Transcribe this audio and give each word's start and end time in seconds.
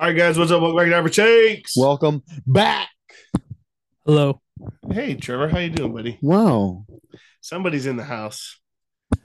All 0.00 0.06
right, 0.06 0.16
guys, 0.16 0.38
what's 0.38 0.50
up? 0.50 0.62
Welcome 0.62 0.78
back 0.78 0.88
to 0.88 0.94
Average 0.94 1.16
Takes. 1.16 1.76
Welcome 1.76 2.22
back. 2.46 2.88
Hello. 4.06 4.40
hey, 4.90 5.14
Trevor, 5.14 5.46
how 5.46 5.58
you 5.58 5.68
doing, 5.68 5.92
buddy? 5.92 6.18
Wow, 6.22 6.86
Somebody's 7.42 7.84
in 7.84 7.98
the 7.98 8.04
house. 8.04 8.58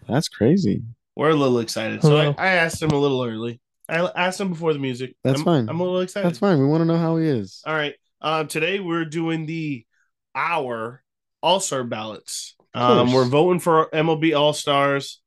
that's 0.05 0.27
crazy. 0.27 0.83
We're 1.15 1.29
a 1.29 1.33
little 1.33 1.59
excited. 1.59 2.01
So 2.01 2.17
I, 2.17 2.35
I 2.37 2.47
asked 2.55 2.81
him 2.81 2.89
a 2.89 2.97
little 2.97 3.23
early. 3.23 3.61
I 3.87 4.11
asked 4.17 4.41
him 4.41 4.49
before 4.49 4.73
the 4.73 4.79
music. 4.79 5.15
That's 5.23 5.39
I'm, 5.39 5.45
fine. 5.45 5.69
I'm 5.69 5.79
a 5.79 5.83
little 5.83 6.01
excited. 6.01 6.27
That's 6.27 6.39
fine. 6.39 6.59
We 6.59 6.65
want 6.65 6.81
to 6.81 6.85
know 6.85 6.97
how 6.97 7.15
he 7.15 7.25
is. 7.25 7.63
All 7.65 7.73
right. 7.73 7.95
Um, 8.19 8.49
today 8.49 8.81
we're 8.81 9.05
doing 9.05 9.45
the 9.45 9.85
our 10.35 11.01
All 11.41 11.61
Star 11.61 11.85
ballots. 11.85 12.57
Um, 12.73 13.07
course. 13.07 13.13
we're 13.13 13.29
voting 13.29 13.61
for 13.61 13.89
MLB 13.93 14.37
All 14.37 14.51
Stars. 14.51 15.21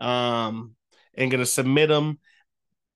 Um, 0.00 0.76
and 1.14 1.32
gonna 1.32 1.46
submit 1.46 1.88
them. 1.88 2.20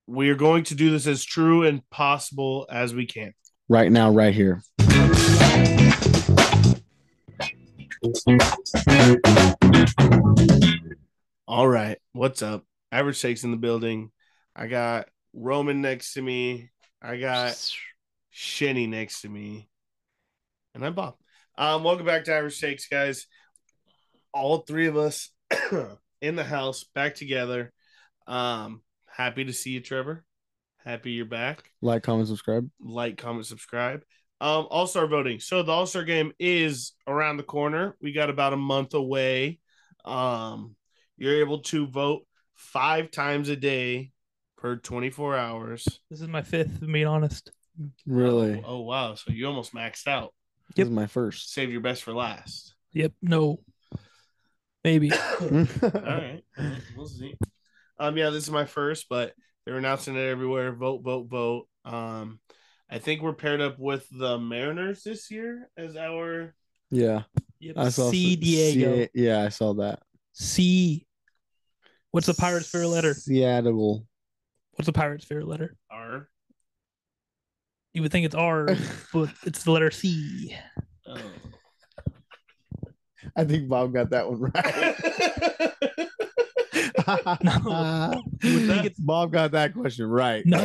We 0.09 0.31
are 0.31 0.35
going 0.35 0.65
to 0.65 0.75
do 0.75 0.91
this 0.91 1.07
as 1.07 1.25
true 1.25 1.63
and 1.63 1.89
possible 1.89 2.67
as 2.69 2.93
we 2.93 3.07
can. 3.07 3.33
Right 3.69 3.91
now, 3.91 4.11
right 4.11 4.35
here. 4.35 4.61
All 11.47 11.69
right, 11.69 11.99
what's 12.13 12.43
up? 12.43 12.65
Average 12.91 13.23
Takes 13.23 13.45
in 13.45 13.53
the 13.53 13.57
building. 13.57 14.11
I 14.57 14.67
got 14.67 15.09
Roman 15.33 15.81
next 15.81 16.15
to 16.15 16.23
me. 16.23 16.71
I 17.01 17.17
got 17.19 17.53
Shenny 18.35 18.89
next 18.89 19.23
to 19.23 19.29
me, 19.29 19.69
and 20.75 20.85
I'm 20.85 20.95
Bob. 20.95 21.15
Um, 21.57 21.85
welcome 21.85 22.07
back 22.07 22.25
to 22.25 22.35
Average 22.35 22.61
Takes, 22.61 22.89
guys. 22.89 23.29
All 24.35 24.59
three 24.59 24.89
of 24.89 24.97
us 24.97 25.31
in 26.21 26.35
the 26.35 26.45
house, 26.45 26.85
back 26.93 27.15
together. 27.15 27.73
Um, 28.27 28.83
happy 29.13 29.45
to 29.45 29.53
see 29.53 29.71
you, 29.71 29.81
Trevor. 29.81 30.25
Happy 30.85 31.13
you're 31.13 31.25
back. 31.27 31.71
Like, 31.81 32.03
comment, 32.03 32.29
subscribe. 32.29 32.69
Like, 32.81 33.17
comment, 33.19 33.47
subscribe. 33.47 34.03
Um, 34.41 34.67
All 34.71 34.87
Star 34.89 35.07
voting. 35.07 35.39
So 35.39 35.63
the 35.63 35.71
All 35.73 35.87
Star 35.87 36.03
game 36.05 36.33
is 36.39 36.93
around 37.07 37.37
the 37.37 37.43
corner. 37.45 37.97
We 38.01 38.13
got 38.13 38.31
about 38.31 38.53
a 38.53 38.57
month 38.57 38.95
away. 38.95 39.61
Um, 40.05 40.75
you're 41.17 41.41
able 41.41 41.61
to 41.61 41.87
vote 41.87 42.23
five 42.55 43.11
times 43.13 43.49
a 43.49 43.57
day 43.57 44.11
per 44.59 44.77
24 44.77 45.37
hours. 45.37 45.87
This 46.11 46.21
is 46.21 46.27
my 46.29 46.43
fifth, 46.43 46.81
being 46.85 47.07
honest. 47.07 47.53
Really, 48.07 48.59
Oh, 48.59 48.79
oh, 48.79 48.81
wow. 48.81 49.15
So 49.15 49.31
you 49.33 49.47
almost 49.47 49.73
maxed 49.75 50.07
out. 50.09 50.35
this 50.75 50.87
is 50.87 50.91
my 50.93 51.07
first. 51.07 51.53
Save 51.53 51.71
your 51.71 51.81
best 51.81 52.03
for 52.03 52.13
last. 52.13 52.75
Yep. 52.93 53.13
No. 53.23 53.61
Maybe. 54.85 55.13
All 55.41 55.49
right. 55.95 56.43
We'll 56.97 57.07
see. 57.07 57.35
Um, 58.03 58.17
yeah, 58.17 58.31
this 58.31 58.43
is 58.43 58.51
my 58.51 58.65
first, 58.65 59.07
but 59.09 59.33
they're 59.65 59.77
announcing 59.77 60.17
it 60.17 60.29
everywhere. 60.29 60.73
Vote, 60.73 61.03
vote, 61.05 61.29
vote. 61.29 61.69
Um, 61.85 62.41
I 62.91 62.99
think 62.99 63.23
we're 63.23 63.33
paired 63.33 63.61
up 63.61 63.79
with 63.79 64.05
the 64.11 64.39
Mariners 64.39 65.05
this 65.05 65.31
year 65.31 65.71
as 65.77 65.97
our 65.97 66.53
yeah, 66.91 67.23
Yep. 67.61 67.79
I 67.79 67.89
saw. 67.91 68.11
C 68.11 68.35
Diego. 68.35 69.05
C- 69.05 69.09
yeah, 69.15 69.45
I 69.45 69.51
saw 69.51 69.75
that. 69.75 70.01
C. 70.33 71.07
What's 72.11 72.27
the 72.27 72.35
Pirates' 72.35 72.69
favorite 72.69 72.89
letter? 72.89 73.15
Seattle. 73.15 74.05
What's 74.73 74.87
the 74.87 74.93
Pirates' 74.93 75.25
favorite 75.25 75.47
letter? 75.47 75.77
R. 75.89 76.29
You 77.95 78.03
would 78.03 78.11
think 78.11 78.27
it's 78.27 78.35
R, 78.35 78.67
but 79.13 79.31
it's 79.47 79.63
the 79.63 79.71
letter 79.71 79.93
C. 79.93 80.57
Oh. 81.07 81.17
I 83.37 83.45
think 83.45 83.69
Bob 83.69 83.95
got 83.95 84.11
that 84.11 84.29
one 84.29 84.41
right. 84.41 86.09
No. 87.43 88.23
You 88.43 88.55
would 88.55 88.67
think 88.67 88.85
it's 88.85 88.99
Bob 88.99 89.33
got 89.33 89.53
that 89.53 89.75
question 89.75 90.07
right. 90.07 90.45
no, 90.47 90.59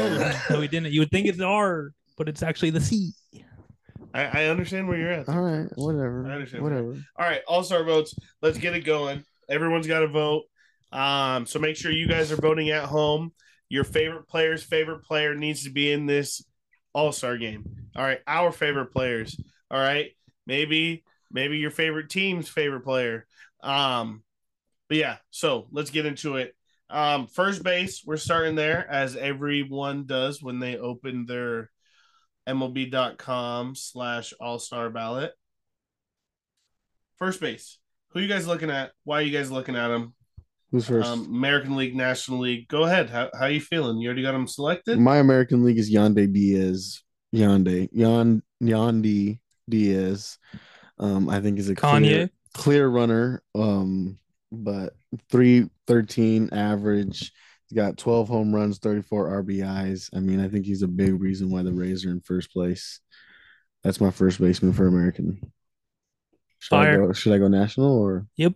no, 0.49 0.59
we 0.59 0.67
didn't. 0.67 0.91
You 0.91 1.01
would 1.01 1.11
think 1.11 1.27
it's 1.27 1.39
R, 1.39 1.91
but 2.17 2.29
it's 2.29 2.43
actually 2.43 2.71
the 2.71 2.81
C. 2.81 3.13
I, 4.13 4.23
I 4.25 4.45
understand 4.45 4.87
where 4.87 4.97
you're 4.97 5.11
at. 5.11 5.29
All 5.29 5.41
right, 5.41 5.67
whatever. 5.75 6.25
I 6.27 6.33
understand. 6.33 6.63
Whatever. 6.63 6.97
All 7.17 7.25
right, 7.25 7.41
all 7.47 7.63
star 7.63 7.83
votes. 7.83 8.15
Let's 8.41 8.57
get 8.57 8.75
it 8.75 8.81
going. 8.81 9.23
Everyone's 9.49 9.87
got 9.87 9.99
to 9.99 10.07
vote. 10.07 10.43
Um, 10.91 11.45
so 11.45 11.59
make 11.59 11.75
sure 11.75 11.91
you 11.91 12.07
guys 12.07 12.31
are 12.31 12.37
voting 12.37 12.69
at 12.69 12.85
home. 12.85 13.31
Your 13.69 13.83
favorite 13.83 14.27
player's 14.27 14.63
favorite 14.63 15.03
player 15.03 15.35
needs 15.35 15.63
to 15.65 15.69
be 15.69 15.91
in 15.91 16.05
this 16.05 16.43
all 16.93 17.11
star 17.11 17.37
game. 17.37 17.65
All 17.95 18.03
right, 18.03 18.19
our 18.25 18.51
favorite 18.51 18.91
players. 18.91 19.39
All 19.69 19.79
right, 19.79 20.11
maybe 20.45 21.03
maybe 21.31 21.57
your 21.57 21.71
favorite 21.71 22.09
team's 22.09 22.47
favorite 22.47 22.81
player. 22.83 23.27
Um, 23.61 24.23
but 24.87 24.97
yeah, 24.97 25.17
so 25.29 25.67
let's 25.71 25.89
get 25.89 26.05
into 26.05 26.37
it. 26.37 26.55
Um, 26.89 27.27
first 27.27 27.63
base, 27.63 28.03
we're 28.05 28.17
starting 28.17 28.55
there 28.55 28.89
as 28.89 29.15
everyone 29.15 30.05
does 30.05 30.41
when 30.41 30.59
they 30.59 30.77
open 30.77 31.25
their 31.25 31.69
MLB.com 32.47 33.75
slash 33.75 34.33
all 34.39 34.59
star 34.59 34.89
ballot. 34.89 35.33
First 37.17 37.41
base. 37.41 37.79
Who 38.11 38.21
you 38.21 38.27
guys 38.27 38.47
looking 38.47 38.69
at? 38.69 38.91
Why 39.03 39.19
are 39.19 39.21
you 39.23 39.37
guys 39.37 39.51
looking 39.51 39.75
at 39.75 39.89
them? 39.89 40.13
Who's 40.71 40.87
first? 40.87 41.07
Um, 41.09 41.25
American 41.25 41.75
League, 41.75 41.95
National 41.95 42.39
League. 42.39 42.67
Go 42.67 42.83
ahead. 42.83 43.09
How 43.09 43.29
how 43.37 43.47
you 43.47 43.59
feeling? 43.61 43.97
You 43.97 44.07
already 44.07 44.21
got 44.21 44.35
him 44.35 44.47
selected. 44.47 44.97
My 44.99 45.17
American 45.17 45.63
League 45.63 45.77
is 45.77 45.91
Yandy 45.91 46.31
Diaz. 46.31 47.03
Yandy. 47.33 47.89
Yon 47.91 48.43
Yandy 48.61 49.39
Diaz. 49.69 50.37
Um, 50.99 51.29
I 51.29 51.41
think 51.41 51.59
is 51.59 51.69
a 51.69 51.75
Kanye. 51.75 51.79
clear, 52.01 52.29
clear 52.53 52.87
runner. 52.87 53.43
Um, 53.55 54.19
but 54.51 54.93
three 55.29 55.69
thirteen 55.87 56.49
average. 56.51 57.31
He's 57.69 57.75
got 57.75 57.97
12 57.97 58.29
home 58.29 58.55
runs, 58.55 58.77
34 58.77 59.43
RBIs. 59.43 60.09
I 60.15 60.21
mean, 60.21 60.39
I 60.39 60.47
think 60.47 60.65
he's 60.65 60.83
a 60.83 60.87
big 60.87 61.19
reason 61.19 61.49
why 61.49 61.63
the 61.63 61.73
Rays 61.73 62.05
are 62.05 62.11
in 62.11 62.21
first 62.21 62.49
place. 62.53 63.01
That's 63.83 63.99
my 63.99 64.09
first 64.09 64.39
baseman 64.39 64.71
for 64.71 64.87
American. 64.87 65.51
Should 66.59 66.75
I 66.75 66.83
Fire. 66.85 67.07
go 67.07 67.13
should 67.13 67.33
I 67.33 67.37
go 67.39 67.49
national 67.49 67.97
or 67.97 68.25
Yep. 68.37 68.53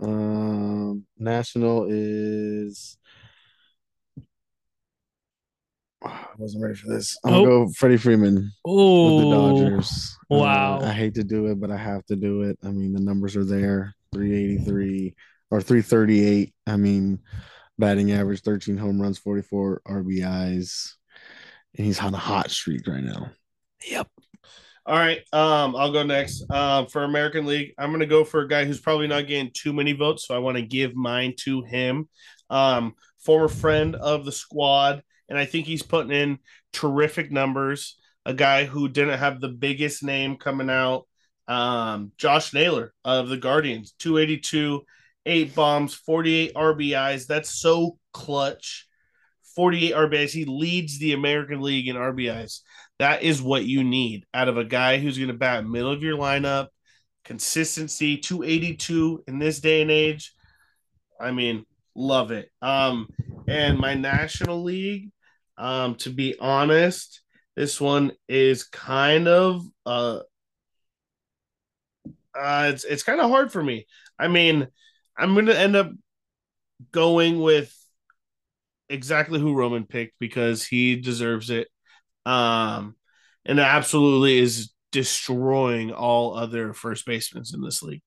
um 0.00 1.04
national 1.18 1.86
is 1.90 2.96
I 6.04 6.26
wasn't 6.38 6.62
ready 6.62 6.74
for 6.76 6.88
this. 6.88 7.16
I'm 7.24 7.34
Oh. 7.34 7.44
gonna 7.44 7.66
go 7.66 7.72
Freddie 7.76 7.96
Freeman 7.98 8.34
with 8.34 8.42
the 8.44 8.52
Oh, 8.64 9.30
Dodgers. 9.58 10.16
Uh, 10.30 10.36
Wow. 10.36 10.80
I 10.80 10.92
hate 10.92 11.14
to 11.14 11.24
do 11.24 11.46
it, 11.46 11.60
but 11.60 11.70
I 11.70 11.76
have 11.76 12.04
to 12.06 12.16
do 12.16 12.42
it. 12.42 12.58
I 12.62 12.70
mean, 12.70 12.92
the 12.92 13.00
numbers 13.00 13.36
are 13.36 13.44
there 13.44 13.94
383 14.12 15.14
or 15.50 15.60
338. 15.60 16.54
I 16.66 16.76
mean, 16.76 17.20
batting 17.78 18.12
average 18.12 18.42
13 18.42 18.76
home 18.76 19.00
runs, 19.00 19.18
44 19.18 19.82
RBIs. 19.86 20.94
And 21.76 21.86
he's 21.86 22.00
on 22.00 22.14
a 22.14 22.18
hot 22.18 22.50
streak 22.50 22.86
right 22.86 23.02
now. 23.04 23.30
Yep. 23.88 24.08
All 24.88 24.96
right. 24.96 25.18
Um, 25.34 25.76
I'll 25.76 25.92
go 25.92 26.02
next. 26.02 26.50
Um, 26.50 26.86
for 26.86 27.04
American 27.04 27.44
League, 27.44 27.74
I'm 27.76 27.92
gonna 27.92 28.06
go 28.06 28.24
for 28.24 28.40
a 28.40 28.48
guy 28.48 28.64
who's 28.64 28.80
probably 28.80 29.06
not 29.06 29.26
getting 29.26 29.50
too 29.52 29.74
many 29.74 29.92
votes, 29.92 30.26
so 30.26 30.34
I 30.34 30.38
want 30.38 30.56
to 30.56 30.62
give 30.62 30.94
mine 30.94 31.34
to 31.40 31.62
him. 31.62 32.08
Um, 32.48 32.94
former 33.18 33.48
friend 33.48 33.96
of 33.96 34.24
the 34.24 34.32
squad, 34.32 35.02
and 35.28 35.38
I 35.38 35.44
think 35.44 35.66
he's 35.66 35.82
putting 35.82 36.12
in 36.12 36.38
terrific 36.72 37.30
numbers. 37.30 37.98
A 38.24 38.32
guy 38.32 38.64
who 38.64 38.88
didn't 38.88 39.18
have 39.18 39.40
the 39.42 39.48
biggest 39.48 40.02
name 40.02 40.36
coming 40.36 40.70
out. 40.70 41.06
Um, 41.48 42.12
Josh 42.18 42.52
Naylor 42.52 42.92
of 43.04 43.28
the 43.28 43.36
Guardians, 43.36 43.94
282, 43.98 44.82
eight 45.26 45.54
bombs, 45.54 45.94
48 45.94 46.54
RBIs. 46.54 47.26
That's 47.26 47.50
so 47.50 47.98
clutch. 48.12 48.86
48 49.56 49.94
RBIs. 49.94 50.30
He 50.30 50.44
leads 50.44 50.98
the 50.98 51.14
American 51.14 51.60
League 51.62 51.88
in 51.88 51.96
RBIs. 51.96 52.60
That 53.00 53.22
is 53.22 53.42
what 53.42 53.64
you 53.64 53.82
need 53.82 54.24
out 54.32 54.48
of 54.48 54.56
a 54.56 54.64
guy 54.64 54.98
who's 54.98 55.18
going 55.18 55.28
to 55.28 55.34
bat 55.34 55.66
middle 55.66 55.90
of 55.90 56.02
your 56.02 56.16
lineup. 56.16 56.68
Consistency, 57.24 58.18
282 58.18 59.24
in 59.26 59.38
this 59.38 59.60
day 59.60 59.82
and 59.82 59.90
age. 59.90 60.32
I 61.20 61.32
mean, 61.32 61.66
love 61.94 62.30
it. 62.30 62.50
Um, 62.62 63.08
and 63.48 63.78
my 63.78 63.94
National 63.94 64.62
League, 64.62 65.10
um, 65.56 65.96
to 65.96 66.10
be 66.10 66.36
honest, 66.38 67.20
this 67.56 67.80
one 67.80 68.12
is 68.28 68.64
kind 68.64 69.26
of 69.26 69.64
uh, 69.84 70.20
uh 72.38 72.70
it's 72.72 72.84
it's 72.84 73.02
kind 73.02 73.20
of 73.20 73.30
hard 73.30 73.52
for 73.52 73.62
me. 73.62 73.86
I 74.18 74.28
mean, 74.28 74.68
I'm 75.16 75.34
going 75.34 75.46
to 75.46 75.58
end 75.58 75.76
up 75.76 75.90
going 76.92 77.40
with 77.40 77.74
exactly 78.88 79.40
who 79.40 79.54
Roman 79.54 79.84
picked 79.84 80.18
because 80.18 80.66
he 80.66 80.96
deserves 80.96 81.50
it. 81.50 81.68
Um, 82.24 82.96
and 83.44 83.60
absolutely 83.60 84.38
is 84.38 84.72
destroying 84.92 85.92
all 85.92 86.36
other 86.36 86.72
first 86.72 87.06
basemen 87.06 87.44
in 87.52 87.62
this 87.62 87.82
league. 87.82 88.02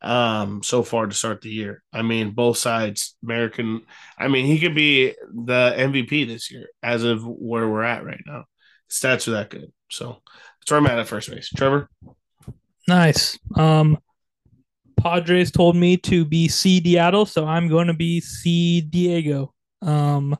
Um, 0.00 0.64
so 0.64 0.82
far 0.82 1.06
to 1.06 1.14
start 1.14 1.42
the 1.42 1.50
year. 1.50 1.82
I 1.92 2.02
mean, 2.02 2.32
both 2.32 2.58
sides, 2.58 3.16
American. 3.22 3.82
I 4.18 4.26
mean, 4.26 4.46
he 4.46 4.58
could 4.58 4.74
be 4.74 5.14
the 5.32 5.74
MVP 5.76 6.26
this 6.26 6.50
year 6.50 6.66
as 6.82 7.04
of 7.04 7.24
where 7.24 7.68
we're 7.68 7.84
at 7.84 8.04
right 8.04 8.20
now. 8.26 8.44
Stats 8.90 9.28
are 9.28 9.32
that 9.32 9.50
good. 9.50 9.72
So 9.90 10.20
that's 10.60 10.70
where 10.70 10.80
I'm 10.80 10.86
at 10.86 10.98
at 10.98 11.06
first 11.06 11.30
base. 11.30 11.48
Trevor. 11.50 11.88
Nice. 12.88 13.38
Um, 13.56 13.98
Padres 15.00 15.50
told 15.50 15.76
me 15.76 15.96
to 15.98 16.24
be 16.24 16.48
C 16.48 16.80
Seattle, 16.80 17.26
so 17.26 17.46
I'm 17.46 17.68
going 17.68 17.88
to 17.88 17.94
be 17.94 18.20
C 18.20 18.80
Diego. 18.80 19.52
Um, 19.80 20.36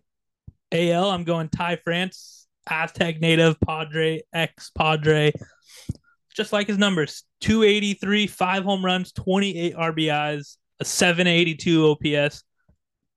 AL, 0.71 1.11
I'm 1.11 1.25
going 1.25 1.49
Ty 1.49 1.77
France, 1.77 2.47
Aztec 2.69 3.21
native, 3.21 3.61
Padre, 3.61 4.23
ex 4.33 4.71
Padre. 4.71 5.33
Just 6.35 6.53
like 6.53 6.67
his 6.67 6.79
numbers 6.79 7.25
283, 7.41 8.27
five 8.27 8.65
home 8.65 8.85
runs, 8.85 9.13
28 9.13 9.75
RBIs, 9.75 10.57
a 10.81 10.85
782 10.85 11.87
OPS. 11.91 12.43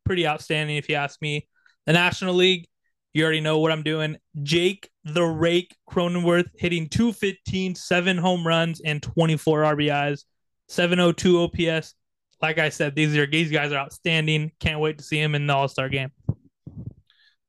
Pretty 0.04 0.28
outstanding, 0.28 0.78
if 0.78 0.90
you 0.90 0.96
ask 0.96 1.22
me. 1.22 1.48
The 1.86 1.94
National 1.94 2.34
League, 2.34 2.68
you 3.16 3.24
already 3.24 3.40
know 3.40 3.60
what 3.60 3.72
I'm 3.72 3.82
doing. 3.82 4.18
Jake 4.44 4.90
the 5.06 5.24
Rake 5.24 5.74
Cronenworth 5.90 6.50
hitting 6.58 6.90
215, 6.90 7.74
seven 7.76 8.18
home 8.18 8.46
runs, 8.46 8.82
and 8.82 9.02
24 9.02 9.64
RBIs, 9.64 10.26
702 10.68 11.44
OPS. 11.44 11.94
Like 12.42 12.58
I 12.58 12.68
said, 12.70 12.94
these 12.94 13.16
are 13.16 13.26
these 13.26 13.50
guys 13.52 13.72
are 13.72 13.78
outstanding. 13.78 14.52
Can't 14.60 14.82
wait 14.82 14.98
to 14.98 15.04
see 15.04 15.20
him 15.20 15.34
in 15.34 15.48
the 15.48 15.54
All 15.54 15.68
Star 15.70 15.88
game. 15.88 16.12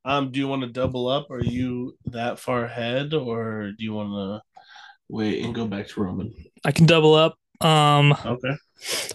Um, 0.04 0.30
do 0.30 0.38
you 0.38 0.46
want 0.46 0.62
to 0.62 0.68
double 0.68 1.08
up? 1.08 1.30
Are 1.32 1.42
you 1.42 1.96
that 2.06 2.38
far 2.38 2.64
ahead, 2.64 3.12
or 3.12 3.72
do 3.76 3.84
you 3.84 3.92
want 3.92 4.10
to 4.10 4.42
wait 5.08 5.44
and 5.44 5.52
go 5.52 5.66
back 5.66 5.88
to 5.88 6.00
Roman? 6.00 6.32
I 6.64 6.70
can 6.70 6.86
double 6.86 7.14
up. 7.14 7.36
Um, 7.60 8.12
Okay. 8.24 8.54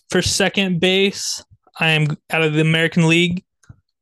for 0.10 0.22
second 0.22 0.82
base, 0.82 1.42
I 1.80 1.92
am 1.92 2.18
out 2.30 2.42
of 2.42 2.54
the 2.54 2.62
American 2.62 3.08
League. 3.08 3.46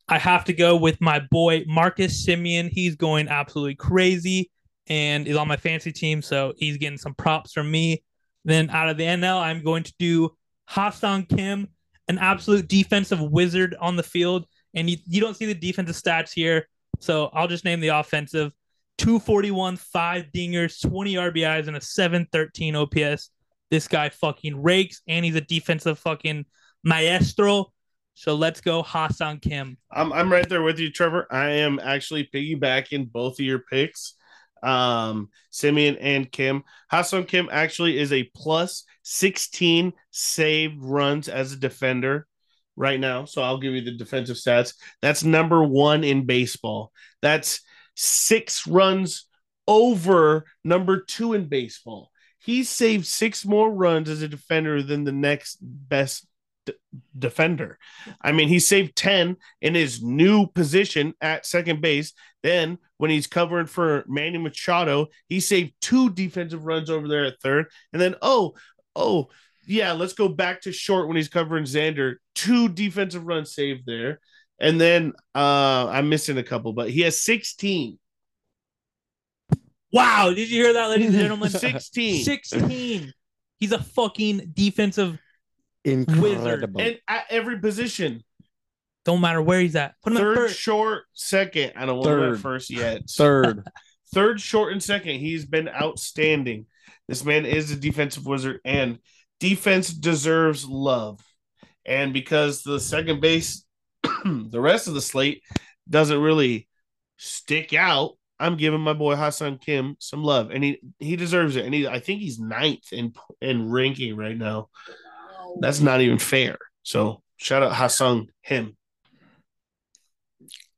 I 0.10 0.18
have 0.18 0.44
to 0.46 0.54
go 0.54 0.76
with 0.76 1.00
my 1.00 1.20
boy 1.20 1.66
Marcus 1.68 2.26
Semien. 2.26 2.68
He's 2.70 2.96
going 2.96 3.28
absolutely 3.28 3.76
crazy 3.76 4.50
and 4.88 5.28
is 5.28 5.38
on 5.38 5.48
my 5.48 5.56
fantasy 5.56 5.92
team, 5.92 6.24
so 6.24 6.54
he's 6.58 6.78
getting 6.78 6.98
some 6.98 7.14
props 7.14 7.54
from 7.54 7.70
me. 7.70 8.04
Then 8.44 8.72
out 8.72 8.90
of 8.90 8.98
the 8.98 9.04
NL, 9.04 9.40
I'm 9.40 9.64
going 9.64 9.84
to 9.84 9.94
do 10.00 10.32
Ha-Seong 10.66 11.30
Kim, 11.30 11.68
an 12.08 12.18
absolute 12.18 12.68
defensive 12.68 13.22
wizard 13.22 13.76
on 13.80 13.96
the 13.96 14.04
field. 14.04 14.48
And 14.74 14.90
you, 14.90 14.98
you 15.06 15.22
don't 15.22 15.38
see 15.38 15.46
the 15.46 15.54
defensive 15.54 15.96
stats 15.96 16.32
here, 16.32 16.68
so 17.00 17.30
I'll 17.32 17.48
just 17.48 17.66
name 17.66 17.80
the 17.80 17.90
offensive 17.90 18.52
241, 18.98 19.78
five 19.78 20.26
dingers, 20.36 20.82
20 20.82 21.14
RBIs, 21.14 21.68
and 21.68 21.78
a 21.78 21.82
713 21.82 22.76
OPS. 22.76 23.30
This 23.70 23.88
guy 23.88 24.10
fucking 24.10 24.60
rakes, 24.60 25.02
and 25.08 25.24
he's 25.24 25.36
a 25.36 25.42
defensive 25.42 26.00
fucking 26.00 26.46
maestro. 26.84 27.72
So 28.20 28.36
let's 28.36 28.60
go, 28.60 28.84
Ha-Seong 28.84 29.42
Kim. 29.42 29.78
I'm 29.90 30.12
I'm 30.12 30.30
right 30.30 30.48
there 30.50 30.62
with 30.62 30.78
you, 30.78 30.92
Trevor. 30.92 31.26
I 31.32 31.52
am 31.52 31.80
actually 31.82 32.26
piggybacking 32.26 33.14
both 33.14 33.40
of 33.40 33.46
your 33.46 33.60
picks, 33.60 34.16
um, 34.62 35.30
Semien 35.54 35.98
and 36.02 36.30
Kim. 36.30 36.64
Ha-Seong 36.92 37.30
Kim 37.30 37.48
actually 37.50 37.98
is 37.98 38.12
a 38.12 38.30
plus 38.36 38.84
16 39.04 39.94
saved 40.12 40.84
runs 40.84 41.30
as 41.30 41.54
a 41.54 41.56
defender 41.56 42.28
right 42.76 43.00
now. 43.00 43.24
So 43.24 43.42
I'll 43.42 43.58
give 43.58 43.72
you 43.72 43.86
the 43.86 43.96
defensive 43.96 44.36
stats. 44.36 44.74
That's 45.02 45.24
number 45.24 45.64
one 45.64 46.04
in 46.04 46.26
baseball. 46.26 46.92
That's 47.22 47.62
six 47.96 48.68
runs 48.68 49.28
over 49.66 50.44
number 50.66 51.00
two 51.00 51.36
in 51.36 51.48
baseball. 51.48 52.12
He 52.40 52.66
saved 52.66 53.06
six 53.06 53.46
more 53.46 53.72
runs 53.72 54.10
as 54.10 54.22
a 54.22 54.28
defender 54.28 54.84
than 54.84 55.06
the 55.06 55.14
next 55.14 55.60
best 55.62 56.29
d- 56.72 57.00
defender. 57.18 57.78
I 58.22 58.32
mean, 58.32 58.48
he 58.48 58.60
saved 58.60 58.96
10 58.96 59.38
in 59.62 59.76
his 59.76 60.02
new 60.02 60.48
position 60.48 61.14
at 61.22 61.46
second 61.46 61.82
base. 61.82 62.14
Then, 62.44 62.78
when 62.98 63.12
he's 63.12 63.28
covering 63.28 63.66
for 63.66 64.04
Manny 64.08 64.38
Machado, 64.38 65.08
he 65.28 65.40
saved 65.40 65.74
two 65.82 66.10
defensive 66.10 66.66
runs 66.66 66.90
over 66.90 67.08
there 67.08 67.26
at 67.26 67.42
third. 67.42 67.68
And 67.94 68.02
then, 68.02 68.16
oh, 68.22 68.56
oh, 68.96 69.28
yeah, 69.66 69.92
let's 69.92 70.14
go 70.14 70.28
back 70.28 70.62
to 70.62 70.72
short 70.72 71.08
when 71.08 71.16
he's 71.18 71.30
covering 71.30 71.66
Xander. 71.66 72.16
Two 72.34 72.70
defensive 72.70 73.26
runs 73.26 73.54
saved 73.54 73.86
there. 73.86 74.20
And 74.60 74.80
then 74.82 75.14
uh 75.36 75.88
I'm 75.88 76.10
missing 76.10 76.38
a 76.38 76.44
couple, 76.44 76.74
but 76.74 76.90
he 76.90 77.02
has 77.02 77.22
16. 77.22 78.00
Wow, 79.92 80.30
did 80.30 80.50
you 80.50 80.64
hear 80.64 80.74
that, 80.74 80.90
ladies 80.90 81.10
and 81.10 81.20
gentlemen? 81.20 81.50
16. 81.52 82.24
16. 82.24 83.14
He's 83.60 83.72
a 83.72 83.82
fucking 83.82 84.52
defensive. 84.54 85.20
Incredible. 85.84 86.82
And 86.82 87.00
at 87.08 87.26
every 87.30 87.60
position. 87.60 88.24
Don't 89.06 89.22
matter 89.22 89.42
where 89.42 89.60
he's 89.60 89.76
at. 89.76 89.96
Put 90.04 90.14
him 90.14 90.18
at 90.18 90.22
Third, 90.22 90.36
first. 90.38 90.60
short, 90.60 91.04
second. 91.14 91.74
I 91.76 91.86
don't 91.86 91.98
want 91.98 92.10
him 92.10 92.20
at 92.20 92.22
Third. 92.32 92.42
first 92.42 92.70
yet. 92.70 93.02
Third. 93.10 93.64
third, 94.14 94.42
short, 94.42 94.72
and 94.74 94.84
second. 94.84 95.20
He's 95.20 95.46
been 95.46 95.70
outstanding. 95.70 96.66
This 97.08 97.24
man 97.24 97.46
is 97.46 97.72
a 97.72 97.76
defensive 97.76 98.26
wizard, 98.26 98.60
and 98.66 99.00
defense 99.40 99.90
deserves 99.90 100.66
love. 100.66 101.22
And 101.86 102.14
because 102.14 102.62
the 102.62 102.80
second 102.80 103.22
base, 103.22 103.64
the 104.26 104.62
rest 104.62 104.88
of 104.88 104.94
the 104.94 105.02
slate 105.02 105.42
doesn't 105.90 106.22
really 106.22 106.68
stick 107.18 107.74
out, 107.74 108.12
I'm 108.40 108.58
giving 108.58 108.80
my 108.80 108.94
boy 108.94 109.16
Ha-Seong 109.16 109.60
Kim 109.60 109.96
some 110.00 110.24
love, 110.24 110.52
and 110.52 110.64
he 110.64 110.80
he 111.00 111.16
deserves 111.16 111.56
it. 111.56 111.66
And 111.66 111.74
he, 111.74 111.88
I 111.88 112.00
think 112.00 112.22
he's 112.22 112.40
ninth 112.40 112.94
in 112.94 113.14
in 113.42 113.70
ranking 113.72 114.16
right 114.16 114.38
now. 114.38 114.70
That's 115.60 115.82
not 115.82 116.02
even 116.02 116.20
fair. 116.20 116.58
So 116.84 117.22
shout 117.38 117.64
out 117.64 117.74
Ha-Seong 117.74 118.28
him. 118.42 118.76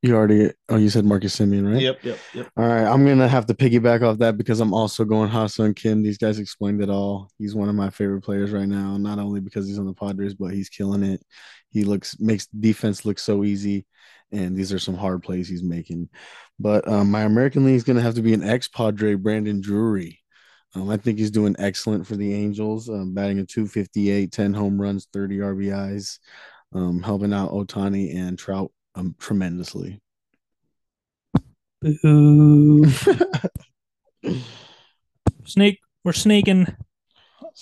You 0.01 0.15
already. 0.15 0.51
Oh, 0.67 0.77
you 0.77 0.89
said 0.89 1.05
Marcus 1.05 1.37
Semien, 1.37 1.71
right? 1.71 1.79
Yep, 1.81 2.03
yep, 2.03 2.17
yep. 2.33 2.49
All 2.57 2.65
right, 2.65 2.85
I'm 2.85 3.05
gonna 3.05 3.27
have 3.27 3.45
to 3.45 3.53
piggyback 3.53 4.01
off 4.01 4.17
that 4.17 4.35
because 4.35 4.59
I'm 4.59 4.73
also 4.73 5.05
going 5.05 5.29
Ha-Seong 5.29 5.75
Kim. 5.75 6.01
These 6.01 6.17
guys 6.17 6.39
explained 6.39 6.81
it 6.81 6.89
all. 6.89 7.29
He's 7.37 7.53
one 7.53 7.69
of 7.69 7.75
my 7.75 7.91
favorite 7.91 8.21
players 8.21 8.49
right 8.51 8.67
now, 8.67 8.97
not 8.97 9.19
only 9.19 9.41
because 9.41 9.67
he's 9.67 9.77
on 9.77 9.85
the 9.85 9.93
Padres, 9.93 10.33
but 10.33 10.53
he's 10.53 10.69
killing 10.69 11.03
it. 11.03 11.23
He 11.69 11.83
looks 11.83 12.19
makes 12.19 12.47
defense 12.47 13.05
look 13.05 13.19
so 13.19 13.43
easy, 13.43 13.85
and 14.31 14.57
these 14.57 14.73
are 14.73 14.79
some 14.79 14.95
hard 14.95 15.21
plays 15.21 15.47
he's 15.47 15.61
making. 15.61 16.09
But 16.59 16.87
um, 16.87 17.11
my 17.11 17.21
American 17.21 17.63
League 17.63 17.75
is 17.75 17.83
gonna 17.83 18.01
have 18.01 18.15
to 18.15 18.23
be 18.23 18.33
an 18.33 18.43
ex-Padre, 18.43 19.13
Brandon 19.15 19.61
Drury. 19.61 20.20
Um, 20.73 20.89
I 20.89 20.97
think 20.97 21.19
he's 21.19 21.31
doing 21.31 21.55
excellent 21.59 22.07
for 22.07 22.15
the 22.15 22.33
Angels, 22.33 22.89
um, 22.89 23.13
batting 23.13 23.39
a 23.39 23.45
258, 23.45 24.31
10 24.31 24.53
home 24.53 24.81
runs, 24.81 25.07
30 25.11 25.39
RBIs, 25.39 26.19
um, 26.73 27.01
helping 27.03 27.33
out 27.33 27.51
Ohtani 27.51 28.15
and 28.15 28.39
Trout 28.39 28.71
um, 28.95 29.15
tremendously. 29.19 29.99
Boo. 31.81 32.85
Snake. 35.45 35.79
We're 36.03 36.13
snaking. 36.13 36.67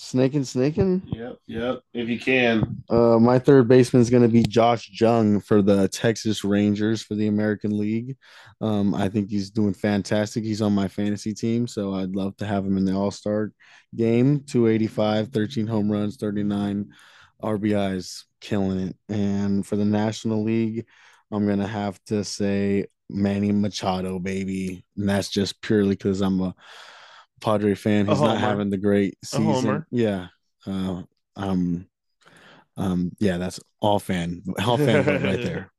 Snaking, 0.02 0.46
snaking. 0.46 1.02
Yep, 1.08 1.40
yep. 1.46 1.82
If 1.94 2.08
you 2.08 2.18
can. 2.18 2.82
Uh, 2.90 3.20
my 3.20 3.38
third 3.38 3.68
baseman 3.68 4.02
is 4.02 4.10
going 4.10 4.24
to 4.24 4.30
be 4.30 4.44
Josh 4.44 4.90
Jung 5.00 5.42
for 5.42 5.62
the 5.62 5.90
Texas 5.90 6.46
Rangers 6.46 7.02
for 7.04 7.16
the 7.16 7.28
American 7.28 7.78
League. 7.78 8.16
Um, 8.62 8.96
I 8.96 9.10
think 9.10 9.30
he's 9.30 9.52
doing 9.52 9.74
fantastic. 9.74 10.46
He's 10.46 10.62
on 10.62 10.74
my 10.74 10.88
fantasy 10.88 11.34
team, 11.34 11.68
so 11.68 11.94
I'd 11.94 12.16
love 12.16 12.38
to 12.38 12.46
have 12.46 12.66
him 12.66 12.78
in 12.78 12.86
the 12.86 12.96
All 12.96 13.12
Star 13.12 13.52
game. 13.94 14.40
285, 14.46 15.28
13 15.34 15.68
home 15.68 15.92
runs, 15.92 16.16
39 16.16 16.92
RBIs, 17.44 18.24
killing 18.40 18.80
it. 18.80 18.96
And 19.10 19.68
for 19.68 19.76
the 19.76 19.86
National 19.86 20.44
League, 20.44 20.86
I'm 21.30 21.46
going 21.46 21.60
to 21.60 21.68
have 21.68 22.02
to 22.06 22.24
say 22.24 22.86
Manny 23.10 23.52
Machado, 23.52 24.18
baby. 24.18 24.86
And 24.96 25.10
that's 25.10 25.30
just 25.30 25.62
purely 25.62 25.92
because 25.92 26.22
I'm 26.22 26.40
a 26.40 26.56
Padre 27.40 27.76
fan. 27.76 28.08
He's 28.08 28.22
not 28.22 28.38
having 28.40 28.70
the 28.70 28.78
great 28.78 29.16
A 29.24 29.26
season. 29.26 29.46
homer. 29.46 29.88
Yeah. 29.92 30.28
Uh, 30.66 31.04
um, 31.36 31.88
um, 32.78 33.12
yeah, 33.20 33.38
that's 33.38 33.60
all 33.82 34.00
fan, 34.00 34.44
all 34.66 34.78
fan 34.78 35.06
right 35.06 35.22
there. 35.44 35.72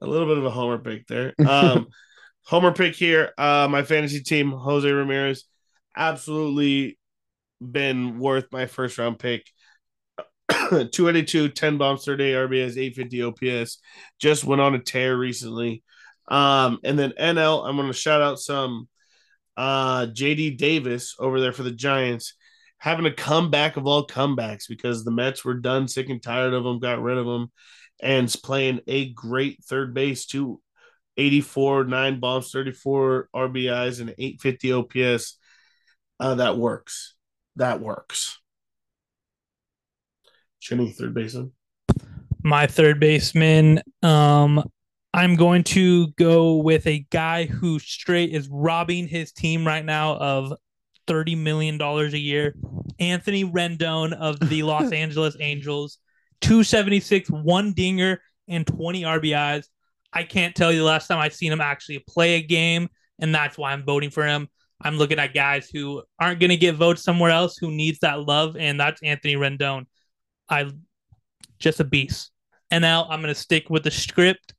a 0.00 0.06
little 0.06 0.26
bit 0.26 0.38
of 0.38 0.44
a 0.44 0.50
homer 0.50 0.78
pick 0.78 1.06
there. 1.06 1.34
Um, 1.46 1.88
homer 2.44 2.72
pick 2.72 2.94
here. 2.94 3.32
Uh, 3.38 3.68
my 3.70 3.82
fantasy 3.82 4.20
team, 4.22 4.50
Jose 4.52 4.88
Ramirez, 4.90 5.44
absolutely 5.96 6.98
been 7.60 8.18
worth 8.18 8.46
my 8.52 8.66
first 8.66 8.98
round 8.98 9.18
pick. 9.18 9.46
282, 10.50 11.48
10 11.50 11.78
bombs, 11.78 12.04
38 12.04 12.32
RBS, 12.34 12.76
850 12.76 13.22
OPS. 13.22 13.78
Just 14.18 14.44
went 14.44 14.60
on 14.60 14.74
a 14.74 14.78
tear 14.78 15.16
recently. 15.16 15.82
Um, 16.28 16.78
and 16.84 16.98
then 16.98 17.12
NL, 17.18 17.66
I'm 17.68 17.76
going 17.76 17.88
to 17.88 17.92
shout 17.94 18.22
out 18.22 18.38
some 18.38 18.88
uh, 19.56 20.06
JD 20.06 20.58
Davis 20.58 21.14
over 21.18 21.40
there 21.40 21.52
for 21.52 21.62
the 21.62 21.70
Giants 21.70 22.34
having 22.78 23.06
a 23.06 23.14
comeback 23.14 23.78
of 23.78 23.86
all 23.86 24.06
comebacks 24.06 24.68
because 24.68 25.04
the 25.04 25.10
Mets 25.10 25.42
were 25.42 25.54
done, 25.54 25.88
sick 25.88 26.10
and 26.10 26.22
tired 26.22 26.52
of 26.52 26.66
him, 26.66 26.80
got 26.80 27.00
rid 27.00 27.16
of 27.16 27.26
him, 27.26 27.50
and 28.02 28.34
playing 28.44 28.80
a 28.86 29.10
great 29.14 29.64
third 29.64 29.94
base 29.94 30.26
too. 30.26 30.60
84, 31.16 31.84
nine 31.84 32.20
bombs, 32.20 32.50
34 32.50 33.28
RBIs, 33.34 34.00
and 34.00 34.14
850 34.18 34.72
OPS. 34.72 35.38
Uh, 36.20 36.34
that 36.34 36.58
works. 36.58 37.14
That 37.56 37.80
works. 37.80 38.38
Chinny, 40.60 40.90
third 40.90 41.14
baseman. 41.14 41.52
my 42.42 42.66
third 42.66 43.00
baseman. 43.00 43.80
Um, 44.02 44.62
I'm 45.14 45.36
going 45.36 45.62
to 45.62 46.08
go 46.18 46.56
with 46.56 46.88
a 46.88 47.06
guy 47.10 47.44
who 47.44 47.78
straight 47.78 48.34
is 48.34 48.48
robbing 48.48 49.06
his 49.06 49.30
team 49.30 49.64
right 49.64 49.84
now 49.84 50.16
of 50.16 50.52
thirty 51.06 51.36
million 51.36 51.78
dollars 51.78 52.14
a 52.14 52.18
year. 52.18 52.56
Anthony 52.98 53.44
Rendon 53.44 54.12
of 54.12 54.40
the 54.40 54.62
Los 54.64 54.90
Angeles 54.90 55.36
Angels, 55.38 55.98
two 56.40 56.64
seventy 56.64 56.98
six, 56.98 57.30
one 57.30 57.74
dinger, 57.74 58.20
and 58.48 58.66
twenty 58.66 59.02
RBIs. 59.02 59.66
I 60.12 60.24
can't 60.24 60.52
tell 60.52 60.72
you 60.72 60.78
the 60.78 60.84
last 60.84 61.06
time 61.06 61.20
I've 61.20 61.32
seen 61.32 61.52
him 61.52 61.60
actually 61.60 62.04
play 62.08 62.34
a 62.34 62.42
game, 62.42 62.88
and 63.20 63.32
that's 63.32 63.56
why 63.56 63.72
I'm 63.72 63.84
voting 63.84 64.10
for 64.10 64.26
him. 64.26 64.48
I'm 64.82 64.96
looking 64.96 65.20
at 65.20 65.32
guys 65.32 65.70
who 65.72 66.02
aren't 66.18 66.40
going 66.40 66.50
to 66.50 66.56
get 66.56 66.74
votes 66.74 67.04
somewhere 67.04 67.30
else 67.30 67.56
who 67.56 67.70
needs 67.70 68.00
that 68.00 68.22
love, 68.22 68.56
and 68.56 68.80
that's 68.80 69.00
Anthony 69.00 69.36
Rendon. 69.36 69.86
I 70.48 70.72
just 71.60 71.78
a 71.78 71.84
beast. 71.84 72.32
And 72.72 72.82
now 72.82 73.04
I'm 73.04 73.22
going 73.22 73.32
to 73.32 73.40
stick 73.40 73.70
with 73.70 73.84
the 73.84 73.92
script. 73.92 74.54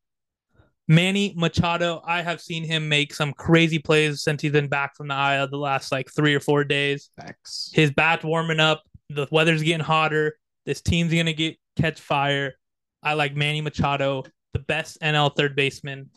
Manny 0.87 1.33
Machado, 1.35 2.01
I 2.05 2.21
have 2.21 2.39
seen 2.39 2.63
him 2.63 2.87
make 2.87 3.13
some 3.13 3.33
crazy 3.33 3.79
plays 3.79 4.21
since 4.21 4.41
he's 4.41 4.51
been 4.51 4.67
back 4.67 4.95
from 4.95 5.07
the 5.07 5.35
IL 5.35 5.47
the 5.47 5.57
last 5.57 5.91
like 5.91 6.11
three 6.15 6.35
or 6.35 6.39
four 6.39 6.63
days. 6.63 7.09
Facts. 7.19 7.71
His 7.73 7.91
bat's 7.91 8.23
warming 8.23 8.59
up. 8.59 8.83
The 9.09 9.27
weather's 9.31 9.63
getting 9.63 9.83
hotter. 9.83 10.37
This 10.65 10.81
team's 10.81 11.13
gonna 11.13 11.33
get 11.33 11.57
catch 11.75 11.99
fire. 11.99 12.53
I 13.01 13.13
like 13.13 13.35
Manny 13.35 13.61
Machado, 13.61 14.23
the 14.53 14.59
best 14.59 14.99
NL 15.01 15.35
third 15.35 15.55
baseman 15.55 16.09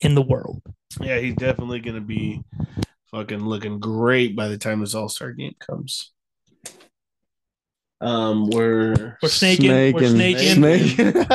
in 0.00 0.14
the 0.14 0.22
world. 0.22 0.62
Yeah, 1.00 1.18
he's 1.18 1.34
definitely 1.34 1.80
gonna 1.80 2.00
be 2.00 2.42
fucking 3.10 3.44
looking 3.44 3.80
great 3.80 4.36
by 4.36 4.48
the 4.48 4.58
time 4.58 4.80
this 4.80 4.94
All 4.94 5.08
Star 5.08 5.32
game 5.32 5.54
comes. 5.58 6.12
Um, 8.00 8.48
we're 8.50 9.16
We're 9.22 9.28
snaking. 9.28 9.70
We're 9.92 10.08
snaking. 10.08 10.54
Snaking. 10.54 11.26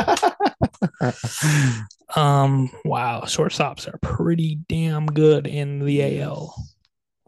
Um, 2.16 2.70
wow, 2.84 3.22
shortstops 3.26 3.88
are 3.88 3.98
pretty 4.00 4.60
damn 4.68 5.06
good 5.06 5.48
in 5.48 5.80
the 5.86 6.22
AL. 6.22 6.56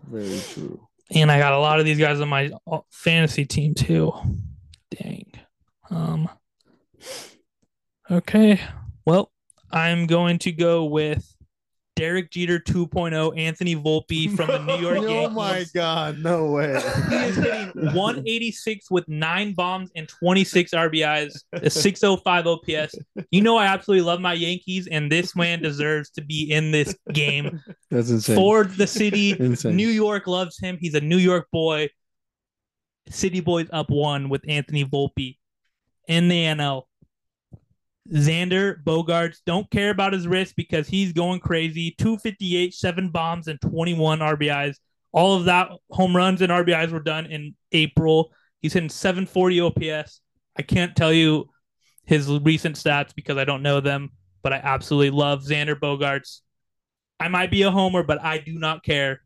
Very 0.10 0.40
true. 0.54 0.88
And 1.12 1.32
I 1.32 1.38
got 1.40 1.54
a 1.54 1.60
lot 1.60 1.80
of 1.80 1.86
these 1.86 2.00
guys 2.00 2.20
on 2.20 2.30
my 2.30 2.52
uh, 2.70 2.80
fantasy 2.92 3.46
team 3.46 3.76
too. 3.76 4.14
Dang. 4.92 5.32
Um. 5.90 6.30
Okay. 8.10 8.60
Well, 9.06 9.32
I'm 9.72 10.08
going 10.08 10.40
to 10.40 10.52
go 10.52 10.86
with 10.86 11.34
Derek 11.96 12.32
Jeter 12.32 12.60
2.0, 12.60 13.38
Anthony 13.38 13.76
Volpe 13.76 14.30
from 14.36 14.48
the 14.48 14.60
New 14.60 14.82
York 14.82 14.98
Yankees. 14.98 15.12
Oh 15.12 15.30
my 15.30 15.66
god, 15.74 16.20
no 16.20 16.52
way. 16.52 16.82
He 17.10 17.16
is 17.16 17.36
hitting 17.36 17.72
186 17.94 18.90
with 18.90 19.08
nine 19.08 19.54
bombs 19.54 19.92
and 19.96 20.08
26 20.08 20.72
RBIs, 20.72 21.44
a 21.54 21.70
605 21.70 22.48
OPS. 22.48 22.96
You 23.32 23.42
know, 23.42 23.58
I 23.58 23.68
absolutely 23.68 24.06
love 24.06 24.20
my 24.20 24.34
Yankees, 24.34 24.88
and 24.88 25.12
this 25.12 25.36
man 25.36 25.62
deserves 25.62 26.10
to 26.12 26.22
be 26.22 26.52
in 26.52 26.72
this 26.72 26.96
game 27.12 27.62
That's 27.92 28.10
insane. 28.10 28.36
for 28.36 28.64
the 28.64 28.88
city. 28.88 29.32
Insane. 29.40 29.76
New 29.76 29.90
York 29.90 30.28
loves 30.28 30.58
him. 30.58 30.78
He's 30.80 30.96
a 30.96 31.02
New 31.02 31.18
York 31.18 31.48
boy. 31.52 31.90
City 33.10 33.42
Boys 33.42 33.68
up 33.72 33.90
one 33.90 34.30
with 34.30 34.44
Anthony 34.48 34.86
Volpe 34.86 35.38
in 36.08 36.30
the 36.30 36.46
NL. 36.46 36.84
Xander 38.12 38.84
Bogaerts 38.84 39.38
don't 39.46 39.70
care 39.70 39.90
about 39.90 40.14
his 40.14 40.28
wrist 40.28 40.56
because 40.56 40.88
he's 40.88 41.14
going 41.14 41.40
crazy. 41.40 41.96
258, 41.98 42.74
seven 42.74 43.10
bombs, 43.10 43.48
and 43.48 43.60
21 43.62 44.20
RBIs. 44.20 44.78
All 45.12 45.36
of 45.36 45.46
that 45.46 45.70
home 45.90 46.16
runs 46.16 46.42
and 46.42 46.52
RBIs 46.52 46.92
were 46.92 47.00
done 47.00 47.28
in 47.28 47.56
April. 47.72 48.32
He's 48.62 48.74
hitting 48.74 48.90
740 48.90 49.62
OPS. 49.62 50.22
I 50.58 50.62
can't 50.62 50.96
tell 50.96 51.14
you 51.14 51.50
his 52.06 52.30
recent 52.30 52.76
stats 52.76 53.16
because 53.16 53.38
I 53.38 53.46
don't 53.46 53.64
know 53.64 53.80
them, 53.80 54.12
but 54.42 54.54
I 54.54 54.58
absolutely 54.58 55.12
love 55.12 55.44
Xander 55.44 55.80
Bogaerts. 55.80 56.42
I 57.20 57.28
might 57.30 57.52
be 57.52 57.62
a 57.62 57.72
homer, 57.72 58.04
but 58.04 58.22
I 58.22 58.40
do 58.40 58.60
not 58.60 58.84
care. 58.84 59.22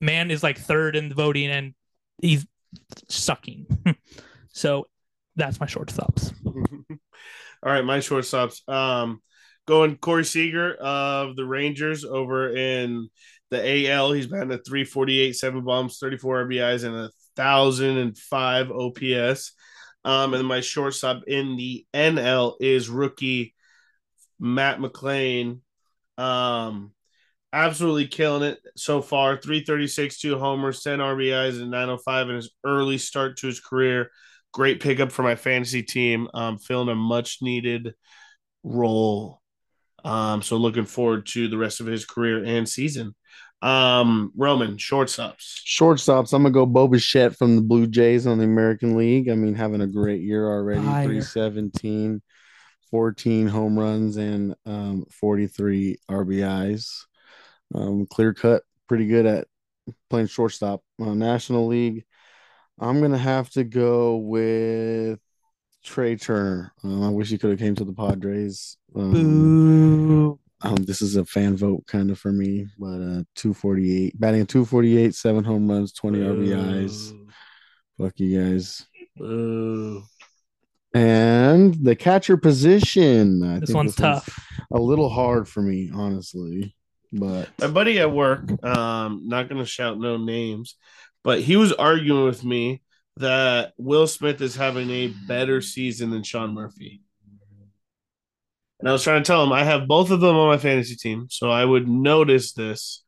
Man 0.00 0.30
is 0.30 0.42
like 0.42 0.58
third 0.58 0.96
in 0.96 1.08
the 1.08 1.14
voting 1.14 1.50
and 1.50 1.74
he's 2.20 2.46
sucking. 3.08 3.66
so 4.48 4.88
that's 5.36 5.60
my 5.60 5.66
shortstops. 5.66 6.32
All 7.62 7.72
right, 7.72 7.84
my 7.84 7.98
shortstops. 7.98 8.66
Um, 8.68 9.22
going 9.66 9.96
Corey 9.96 10.24
Seager 10.24 10.74
of 10.74 11.36
the 11.36 11.44
Rangers 11.44 12.04
over 12.04 12.54
in 12.54 13.08
the 13.50 13.90
AL. 13.90 14.12
He's 14.12 14.26
batting 14.26 14.52
at 14.52 14.66
348, 14.66 15.36
seven 15.36 15.64
bombs, 15.64 15.98
34 15.98 16.46
RBIs, 16.46 16.84
and 16.84 16.94
a 16.94 17.10
thousand 17.36 17.98
and 17.98 18.16
five 18.16 18.70
OPS. 18.70 19.52
Um, 20.04 20.34
and 20.34 20.46
my 20.46 20.60
shortstop 20.60 21.22
in 21.26 21.56
the 21.56 21.86
NL 21.94 22.56
is 22.60 22.88
rookie 22.88 23.54
Matt 24.40 24.78
McLain. 24.78 25.60
Um, 26.18 26.92
absolutely 27.52 28.08
killing 28.08 28.42
it 28.42 28.58
so 28.76 29.00
far. 29.00 29.36
336, 29.36 30.18
two 30.18 30.38
homers, 30.38 30.82
10 30.82 30.98
RBIs, 30.98 31.60
and 31.60 31.70
905 31.70 32.30
in 32.30 32.36
his 32.36 32.50
early 32.64 32.98
start 32.98 33.38
to 33.38 33.46
his 33.46 33.60
career. 33.60 34.10
Great 34.52 34.80
pickup 34.80 35.12
for 35.12 35.22
my 35.22 35.34
fantasy 35.34 35.82
team. 35.82 36.28
Um, 36.34 36.58
filling 36.58 36.88
a 36.88 36.94
much 36.94 37.38
needed 37.40 37.94
role. 38.62 39.40
Um, 40.04 40.42
so 40.42 40.56
looking 40.56 40.84
forward 40.84 41.26
to 41.26 41.48
the 41.48 41.58
rest 41.58 41.80
of 41.80 41.86
his 41.86 42.04
career 42.04 42.44
and 42.44 42.68
season. 42.68 43.14
Um, 43.62 44.32
Roman, 44.36 44.76
shortstops. 44.76 45.62
Shortstops, 45.64 46.32
I'm 46.32 46.42
gonna 46.42 46.52
go 46.52 46.66
Bo 46.66 46.88
Bichette 46.88 47.36
from 47.36 47.54
the 47.54 47.62
Blue 47.62 47.86
Jays 47.86 48.26
on 48.26 48.38
the 48.38 48.44
American 48.44 48.96
League. 48.96 49.28
I 49.28 49.36
mean, 49.36 49.54
having 49.54 49.80
a 49.80 49.86
great 49.86 50.20
year 50.20 50.48
already. 50.48 50.82
Fire. 50.82 51.04
317, 51.04 52.20
14 52.90 53.46
home 53.46 53.78
runs, 53.78 54.16
and 54.16 54.56
um, 54.66 55.04
43 55.12 55.98
RBIs. 56.10 57.04
Um, 57.72 58.06
clear 58.06 58.34
cut, 58.34 58.64
pretty 58.88 59.06
good 59.06 59.26
at 59.26 59.46
playing 60.10 60.26
shortstop. 60.26 60.82
Uh, 61.00 61.14
National 61.14 61.68
League, 61.68 62.04
I'm 62.82 63.00
gonna 63.00 63.18
have 63.18 63.48
to 63.50 63.64
go 63.64 64.16
with 64.16 65.20
Trea 65.84 66.16
Turner. 66.16 66.72
Um, 66.82 67.02
I 67.04 67.08
wish 67.10 67.28
he 67.30 67.38
could 67.38 67.50
have 67.50 67.58
came 67.58 67.74
to 67.76 67.84
the 67.84 67.92
Padres. 67.92 68.76
Um, 68.94 69.12
Boo. 69.12 70.38
um, 70.62 70.76
this 70.76 71.00
is 71.00 71.16
a 71.16 71.24
fan 71.24 71.56
vote 71.56 71.84
kind 71.86 72.10
of 72.10 72.18
for 72.18 72.32
me, 72.32 72.66
but 72.78 72.96
uh, 73.00 73.22
248 73.36 74.18
batting 74.20 74.42
at 74.42 74.48
248, 74.48 75.14
seven 75.14 75.44
home 75.44 75.70
runs, 75.70 75.92
20 75.92 76.18
RBIs. 76.18 77.12
Fuck 77.98 78.14
you 78.18 78.40
guys. 78.42 78.84
Boo. 79.16 80.02
And 80.94 81.74
the 81.82 81.96
catcher 81.96 82.36
position. 82.36 83.42
I 83.42 83.60
This 83.60 83.68
think 83.68 83.76
one's 83.76 83.94
tough. 83.96 84.28
a 84.72 84.78
little 84.78 85.08
hard 85.08 85.48
for 85.48 85.62
me, 85.62 85.90
honestly. 85.94 86.74
But 87.12 87.48
My 87.60 87.66
buddy 87.68 87.98
at 87.98 88.10
work, 88.12 88.42
um, 88.64 89.22
not 89.28 89.48
gonna 89.48 89.64
shout 89.66 89.98
no 89.98 90.16
names, 90.16 90.76
but 91.24 91.40
he 91.40 91.56
was 91.56 91.72
arguing 91.72 92.24
with 92.24 92.44
me 92.44 92.82
that 93.16 93.72
Will 93.76 94.06
Smith 94.06 94.40
is 94.40 94.56
having 94.56 94.90
a 94.90 95.08
better 95.26 95.60
season 95.60 96.10
than 96.10 96.22
Sean 96.22 96.54
Murphy. 96.54 97.02
And 98.80 98.88
I 98.88 98.92
was 98.92 99.04
trying 99.04 99.22
to 99.22 99.26
tell 99.26 99.42
him 99.44 99.52
I 99.52 99.64
have 99.64 99.86
both 99.86 100.10
of 100.10 100.20
them 100.20 100.34
on 100.34 100.48
my 100.48 100.58
fantasy 100.58 100.96
team, 100.96 101.28
so 101.30 101.50
I 101.50 101.64
would 101.64 101.88
notice 101.88 102.52
this. 102.52 103.04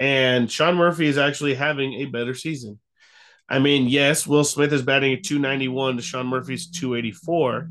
And 0.00 0.50
Sean 0.50 0.74
Murphy 0.74 1.06
is 1.06 1.18
actually 1.18 1.54
having 1.54 1.94
a 1.94 2.06
better 2.06 2.34
season. 2.34 2.80
I 3.48 3.58
mean, 3.58 3.86
yes, 3.86 4.26
Will 4.26 4.42
Smith 4.42 4.72
is 4.72 4.82
batting 4.82 5.12
at 5.12 5.22
291 5.22 5.96
to 5.96 6.02
Sean 6.02 6.26
Murphy's 6.26 6.70
284, 6.70 7.68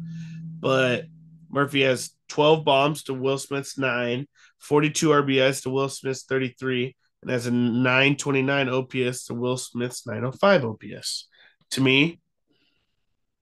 but 0.60 1.06
Murphy 1.50 1.82
has 1.82 2.12
12 2.30 2.63
bombs 2.63 3.04
to 3.04 3.13
Will 3.13 3.38
Smith's 3.38 3.78
nine, 3.78 4.28
42 4.60 5.10
RBIs 5.10 5.63
to 5.63 5.70
Will 5.70 5.90
Smith's 5.90 6.24
33, 6.24 6.96
and 7.24 7.32
has 7.32 7.46
a 7.48 7.51
929 7.51 8.70
OPS 8.70 9.25
to 9.25 9.34
Will 9.34 9.58
Smith's 9.58 10.06
905 10.08 10.65
OPS. 10.65 11.27
To 11.72 11.82
me, 11.82 12.20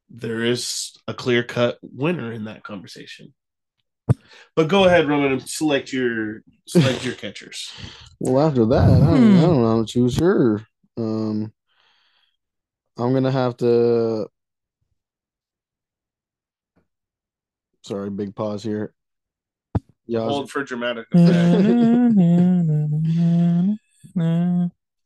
there 0.10 0.44
is 0.44 0.94
a 1.08 1.14
clear 1.14 1.44
cut 1.44 1.78
winner 1.82 2.32
in 2.32 2.46
that 2.46 2.64
conversation. 2.64 3.34
But 4.56 4.68
go 4.68 4.86
ahead, 4.86 5.08
Roman, 5.08 5.34
and 5.34 5.50
select 5.50 5.94
your 5.94 6.42
select 6.68 7.06
your 7.06 7.14
catchers. 7.24 7.72
well, 8.20 8.46
after 8.48 8.66
that, 8.66 8.90
I 8.90 8.98
don't, 9.00 9.18
Hmm. 9.18 9.38
I 9.38 9.42
don't 9.42 9.62
know 9.62 9.76
how 9.78 9.82
to 9.82 9.86
choose 9.88 10.18
her. 10.18 10.66
Um, 10.98 11.54
I'm 12.98 13.14
gonna 13.14 13.32
have 13.32 13.56
to. 13.58 14.28
Sorry, 17.84 18.10
big 18.10 18.36
pause 18.36 18.64
here. 18.64 18.94
Yeah, 20.12 20.24
I 20.24 20.28
Hold 20.28 20.52
for 20.52 20.62
dramatic 20.62 21.08
effect. 21.14 21.70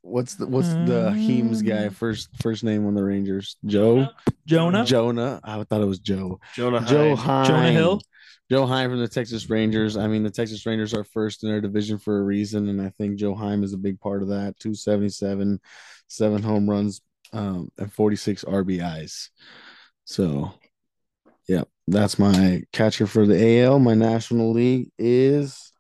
what's 0.02 0.34
the 0.34 0.48
what's 0.48 0.70
the 0.70 1.14
Heems 1.16 1.62
guy 1.62 1.90
first 1.90 2.30
first 2.42 2.64
name 2.64 2.88
on 2.88 2.96
the 2.96 3.04
Rangers? 3.04 3.58
Joe 3.64 4.08
Jonah. 4.48 4.84
Jonah. 4.84 5.40
I 5.44 5.64
thought 5.64 5.82
it 5.82 5.86
was 5.86 6.00
Joe. 6.00 6.40
Jonah 6.56 6.84
Joe 6.88 7.16
Hyde. 7.16 7.20
Hine. 7.20 7.46
Jonah 7.46 7.72
Hill. 7.72 8.02
Joe 8.50 8.66
Heim 8.66 8.90
from 8.90 9.00
the 9.00 9.08
Texas 9.08 9.48
Rangers. 9.48 9.96
I 9.96 10.08
mean, 10.08 10.24
the 10.24 10.32
Texas 10.32 10.66
Rangers 10.66 10.96
are 10.96 11.04
first 11.04 11.44
in 11.44 11.50
their 11.50 11.62
division 11.62 12.00
for 12.00 12.18
a 12.18 12.24
reason, 12.24 12.68
and 12.68 12.82
I 12.82 12.90
think 12.90 13.18
Joe 13.18 13.36
Heim 13.36 13.64
is 13.64 13.74
a 13.74 13.78
big 13.78 14.00
part 14.00 14.24
of 14.24 14.30
that. 14.30 14.58
277, 14.58 15.60
seven 16.08 16.42
home 16.42 16.68
runs, 16.68 17.02
um, 17.32 17.70
and 17.78 17.94
46 17.94 18.44
RBIs. 18.44 19.30
So, 20.06 20.52
yeah, 21.48 21.66
that's 21.88 22.18
my 22.20 22.63
catcher 22.74 23.08
for 23.08 23.25
the 23.25 23.62
AL. 23.62 23.80
My 23.80 23.94
National 23.94 24.51
League 24.51 24.89
is 24.98 25.72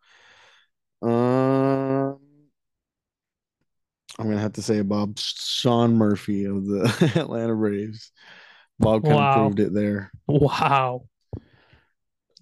um 1.01 2.19
I'm 4.17 4.29
gonna 4.29 4.39
have 4.39 4.53
to 4.53 4.61
say 4.61 4.81
Bob 4.81 5.19
Sean 5.19 5.95
Murphy 5.95 6.45
of 6.45 6.65
the 6.65 7.11
Atlanta 7.19 7.53
Braves. 7.55 8.11
Bob 8.79 9.03
kind 9.03 9.15
Wow. 9.15 9.29
of 9.31 9.35
proved 9.55 9.59
it 9.59 9.73
there. 9.73 10.11
Wow. 10.27 11.05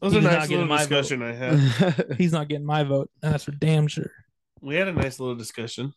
was 0.02 0.14
a 0.14 0.18
He's 0.18 0.24
not 0.24 0.34
nice 0.34 0.50
little 0.50 0.66
my 0.66 0.78
vote. 0.78 0.88
discussion 0.90 1.22
I 1.24 1.32
had. 1.34 2.16
He's 2.18 2.32
not 2.32 2.48
getting 2.48 2.66
my 2.66 2.84
vote. 2.84 3.10
That's 3.22 3.44
for 3.46 3.52
damn 3.52 3.88
sure. 3.88 4.12
we 4.62 4.76
had 4.76 4.88
a 4.88 4.94
nice 4.94 5.20
little 5.20 5.36
discussion. 5.36 5.94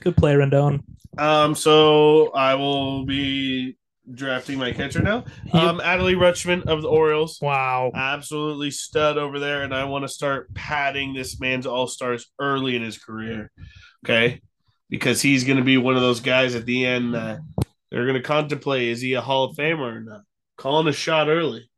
Good 0.00 0.16
play, 0.16 0.34
Rendon. 0.34 0.82
Um, 1.18 1.54
so 1.54 2.30
I 2.32 2.54
will 2.54 3.04
be 3.04 3.76
drafting 4.12 4.58
my 4.58 4.72
catcher 4.72 5.02
now. 5.02 5.24
Um, 5.52 5.80
Adley 5.80 6.14
Rutschman 6.14 6.66
of 6.66 6.82
the 6.82 6.88
Orioles. 6.88 7.38
Wow. 7.40 7.90
absolutely 7.94 8.70
stud 8.70 9.18
over 9.18 9.38
there, 9.38 9.62
and 9.62 9.74
I 9.74 9.84
want 9.84 10.04
to 10.04 10.08
start 10.08 10.52
padding 10.54 11.14
this 11.14 11.40
man's 11.40 11.66
all 11.66 11.86
stars 11.86 12.30
early 12.38 12.76
in 12.76 12.82
his 12.82 12.98
career. 12.98 13.50
Okay, 14.04 14.42
because 14.90 15.22
he's 15.22 15.44
going 15.44 15.58
to 15.58 15.64
be 15.64 15.76
one 15.76 15.96
of 15.96 16.02
those 16.02 16.20
guys 16.20 16.54
at 16.54 16.66
the 16.66 16.84
end 16.84 17.14
that 17.14 17.40
they're 17.90 18.06
going 18.06 18.20
to 18.20 18.22
contemplate: 18.22 18.88
is 18.88 19.00
he 19.00 19.14
a 19.14 19.20
Hall 19.20 19.44
of 19.44 19.56
Famer 19.56 19.96
or 19.96 20.00
not? 20.00 20.22
Calling 20.56 20.88
a 20.88 20.92
shot 20.92 21.28
early. 21.28 21.68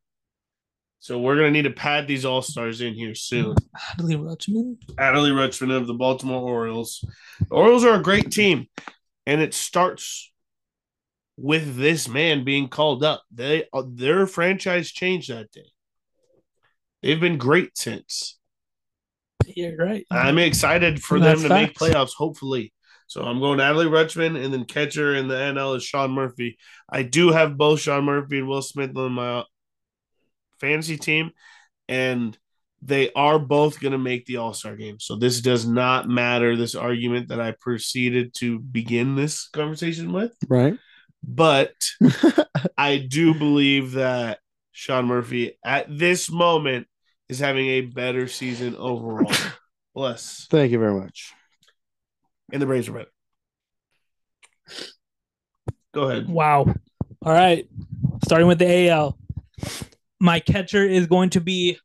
So 0.98 1.20
we're 1.20 1.36
going 1.36 1.46
to 1.46 1.52
need 1.52 1.68
to 1.68 1.70
pad 1.70 2.08
these 2.08 2.24
all 2.24 2.42
stars 2.42 2.80
in 2.80 2.94
here 2.94 3.14
soon. 3.14 3.54
Adley 3.92 4.16
Rutschman. 4.16 4.76
Adley 4.96 5.30
Rutschman 5.30 5.74
of 5.74 5.86
the 5.86 5.94
Baltimore 5.94 6.42
Orioles. 6.42 7.04
The 7.38 7.54
Orioles 7.54 7.84
are 7.84 7.94
a 7.94 8.02
great 8.02 8.32
team, 8.32 8.66
and 9.24 9.40
it 9.40 9.54
starts 9.54 10.32
with 11.36 11.76
this 11.76 12.08
man 12.08 12.44
being 12.44 12.68
called 12.68 13.04
up. 13.04 13.22
They 13.30 13.64
uh, 13.72 13.82
their 13.88 14.26
franchise 14.26 14.90
changed 14.90 15.30
that 15.30 15.50
day. 15.52 15.70
They've 17.02 17.20
been 17.20 17.38
great 17.38 17.76
since. 17.76 18.38
Yeah, 19.46 19.70
right. 19.78 20.04
I'm 20.10 20.38
excited 20.38 21.02
for 21.02 21.20
That's 21.20 21.42
them 21.42 21.48
to 21.48 21.54
make 21.54 21.78
playoffs, 21.78 22.14
hopefully. 22.16 22.72
So 23.06 23.22
I'm 23.22 23.38
going 23.38 23.60
Adley 23.60 23.88
Rutschman, 23.88 24.42
and 24.42 24.52
then 24.52 24.64
catcher 24.64 25.14
in 25.14 25.28
the 25.28 25.34
NL 25.34 25.76
is 25.76 25.84
Sean 25.84 26.10
Murphy. 26.10 26.58
I 26.88 27.02
do 27.02 27.30
have 27.30 27.56
both 27.56 27.80
Sean 27.80 28.04
Murphy 28.04 28.40
and 28.40 28.48
Will 28.48 28.62
Smith 28.62 28.96
on 28.96 29.12
my 29.12 29.44
fantasy 30.60 30.96
team, 30.96 31.30
and 31.88 32.36
they 32.82 33.12
are 33.12 33.38
both 33.38 33.80
going 33.80 33.92
to 33.92 33.98
make 33.98 34.26
the 34.26 34.38
All 34.38 34.52
Star 34.52 34.74
game. 34.74 34.98
So 34.98 35.14
this 35.16 35.40
does 35.40 35.66
not 35.66 36.08
matter. 36.08 36.56
This 36.56 36.74
argument 36.74 37.28
that 37.28 37.40
I 37.40 37.52
proceeded 37.52 38.34
to 38.38 38.58
begin 38.58 39.14
this 39.14 39.48
conversation 39.48 40.12
with, 40.12 40.36
right. 40.48 40.76
But 41.26 41.74
I 42.78 42.98
do 42.98 43.34
believe 43.34 43.92
that 43.92 44.38
Sean 44.72 45.06
Murphy 45.06 45.58
at 45.64 45.86
this 45.88 46.30
moment 46.30 46.86
is 47.28 47.40
having 47.40 47.66
a 47.66 47.80
better 47.82 48.28
season 48.28 48.76
overall. 48.76 49.32
Bless. 49.94 50.46
Thank 50.50 50.70
you 50.70 50.78
very 50.78 50.94
much. 50.94 51.32
And 52.52 52.62
the 52.62 52.66
Braves 52.66 52.88
are 52.88 52.92
better. 52.92 53.10
Go 55.92 56.10
ahead. 56.10 56.28
Wow. 56.28 56.66
All 57.22 57.32
right. 57.32 57.66
Starting 58.24 58.46
with 58.46 58.58
the 58.58 58.88
AL. 58.88 59.18
My 60.20 60.38
catcher 60.40 60.84
is 60.84 61.06
going 61.06 61.30
to 61.30 61.40
be 61.40 61.78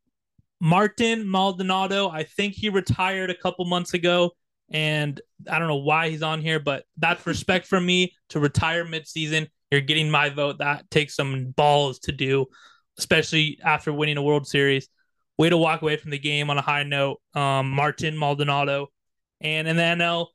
Martin 0.60 1.30
Maldonado. 1.30 2.10
I 2.10 2.24
think 2.24 2.54
he 2.54 2.70
retired 2.70 3.30
a 3.30 3.36
couple 3.36 3.66
months 3.66 3.94
ago, 3.94 4.32
and 4.72 5.20
I 5.50 5.60
don't 5.60 5.68
know 5.68 5.75
why 5.78 6.10
he's 6.10 6.24
on 6.24 6.42
here, 6.42 6.60
but 6.60 6.86
that's 6.98 7.25
respect 7.28 7.68
from 7.68 7.86
me 7.86 8.13
to 8.30 8.40
retire 8.40 8.86
midseason. 8.86 9.48
You're 9.70 9.82
getting 9.82 10.10
my 10.10 10.30
vote. 10.30 10.58
That 10.60 10.90
takes 10.90 11.16
some 11.16 11.51
balls 11.51 12.00
to 12.00 12.12
do, 12.12 12.48
especially 12.98 13.60
after 13.63 13.94
winning 13.94 14.18
a 14.18 14.24
World 14.24 14.48
Series. 14.48 14.88
Way 15.38 15.50
to 15.50 15.58
walk 15.58 15.82
away 15.82 15.98
from 15.98 16.12
the 16.12 16.20
game 16.20 16.50
on 16.50 16.58
a 16.58 16.62
high 16.62 16.84
note. 16.84 17.20
Um, 17.34 17.70
Martin 17.72 18.18
Maldonado. 18.18 18.88
And 19.40 19.68
in 19.68 19.75
the 19.75 19.82
NL, 19.84 20.28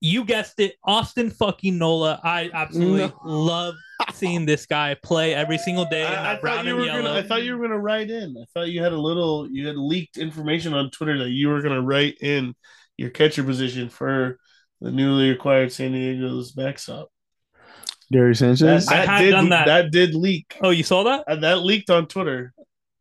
you 0.00 0.24
guessed 0.24 0.60
it, 0.60 0.74
Austin 0.84 1.30
fucking 1.30 1.78
Nola. 1.78 2.20
I 2.22 2.50
absolutely 2.52 3.06
No. 3.08 3.20
love 3.24 3.74
seeing 4.12 4.44
this 4.46 4.66
guy 4.66 4.94
play 5.02 5.34
every 5.34 5.58
single 5.58 5.84
day 5.86 6.02
in 6.02 6.06
I, 6.06 6.10
I 6.10 6.34
that 6.34 6.42
thought 6.42 6.64
you 6.64 6.70
and 6.70 6.78
were 6.80 6.84
yellow. 6.86 7.02
gonna. 7.02 7.18
I 7.18 7.22
thought 7.22 7.42
you 7.42 7.56
were 7.56 7.66
gonna 7.66 7.78
write 7.80 8.10
in. 8.10 8.36
I 8.40 8.44
thought 8.52 8.68
you 8.68 8.82
had 8.82 8.92
a 8.92 8.98
little. 8.98 9.48
You 9.50 9.66
had 9.66 9.76
leaked 9.76 10.18
information 10.18 10.74
on 10.74 10.90
Twitter 10.90 11.18
that 11.18 11.30
you 11.30 11.48
were 11.48 11.62
gonna 11.62 11.82
write 11.82 12.18
in 12.20 12.54
your 12.96 13.10
catcher 13.10 13.44
position 13.44 13.88
for 13.88 14.38
the 14.80 14.90
newly 14.90 15.30
acquired 15.30 15.72
San 15.72 15.92
Diego's 15.92 16.52
backstop. 16.52 17.08
Gary 18.12 18.32
That, 18.32 18.36
Sanchez. 18.36 18.88
I 18.88 18.96
that 18.98 19.08
had 19.08 19.20
did. 19.22 19.30
done 19.32 19.48
that. 19.50 19.66
That 19.66 19.90
did 19.90 20.14
leak. 20.14 20.56
oh, 20.60 20.70
you 20.70 20.82
saw 20.84 21.02
that? 21.04 21.24
Uh, 21.26 21.36
That 21.36 21.62
leaked 21.62 21.90
on 21.90 22.06
Twitter. 22.06 22.52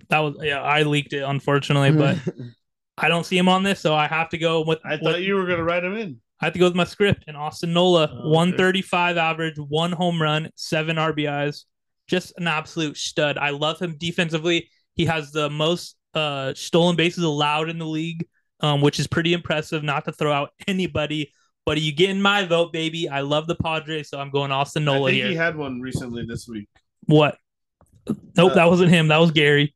That 0.10 0.20
was 0.20 0.36
yeah. 0.42 0.62
I 0.62 0.84
leaked 0.84 1.14
it 1.14 1.22
unfortunately, 1.24 1.92
but 1.92 2.18
I 2.98 3.08
don't 3.08 3.26
see 3.26 3.38
him 3.38 3.50
on 3.50 3.64
this, 3.64 3.80
so 3.80 3.94
I 3.96 4.08
have 4.08 4.30
to 4.30 4.38
go 4.38 4.64
with. 4.64 4.80
I 4.86 4.92
with- 4.96 5.02
thought 5.04 5.22
you 5.22 5.36
were 5.36 5.46
gonna 5.46 5.64
write 5.64 5.84
him 5.84 5.96
in. 5.96 6.20
I 6.42 6.46
have 6.46 6.54
to 6.54 6.60
go 6.60 6.66
with 6.66 6.76
my 6.76 6.84
script 6.84 7.24
and 7.28 7.38
Austin 7.38 7.72
Nola, 7.72 8.10
Oh, 8.12 8.18
okay. 8.20 8.30
135 8.30 9.16
average, 9.18 9.56
one 9.58 9.92
home 9.94 10.22
run, 10.22 10.50
seven 10.56 10.98
RBIs. 10.98 11.64
Just 12.08 12.34
an 12.38 12.48
absolute 12.48 12.98
stud. 12.98 13.38
I 13.38 13.52
love 13.52 13.80
him 13.80 13.96
defensively. 13.98 14.70
He 14.96 15.06
has 15.06 15.32
the 15.32 15.50
most 15.50 15.96
uh, 16.14 16.54
stolen 16.54 16.98
bases 16.98 17.24
allowed 17.24 17.70
in 17.70 17.78
the 17.80 17.86
league, 17.88 18.28
um, 18.62 18.82
which 18.82 19.00
is 19.00 19.08
pretty 19.08 19.34
impressive. 19.34 19.84
Not 19.84 20.06
to 20.06 20.12
throw 20.12 20.32
out 20.32 20.52
anybody, 20.68 21.32
but 21.66 21.80
you 21.82 21.92
get 21.94 22.10
in 22.10 22.22
my 22.22 22.46
vote, 22.46 22.72
baby. 22.74 23.10
I 23.10 23.22
love 23.22 23.48
the 23.48 23.56
Padres, 23.56 24.10
so 24.10 24.20
I'm 24.20 24.30
going 24.32 24.52
Austin 24.52 24.88
I 24.88 24.94
Nola 24.94 25.10
think 25.10 25.18
here. 25.22 25.28
he 25.30 25.36
had 25.36 25.56
one 25.56 25.82
recently 25.82 26.26
this 26.26 26.48
week. 26.48 26.68
what? 27.06 27.38
Nope, 28.38 28.52
Uh, 28.52 28.56
that 28.56 28.70
wasn't 28.70 28.92
him. 28.92 29.08
That 29.08 29.20
was 29.20 29.32
Gary. 29.32 29.74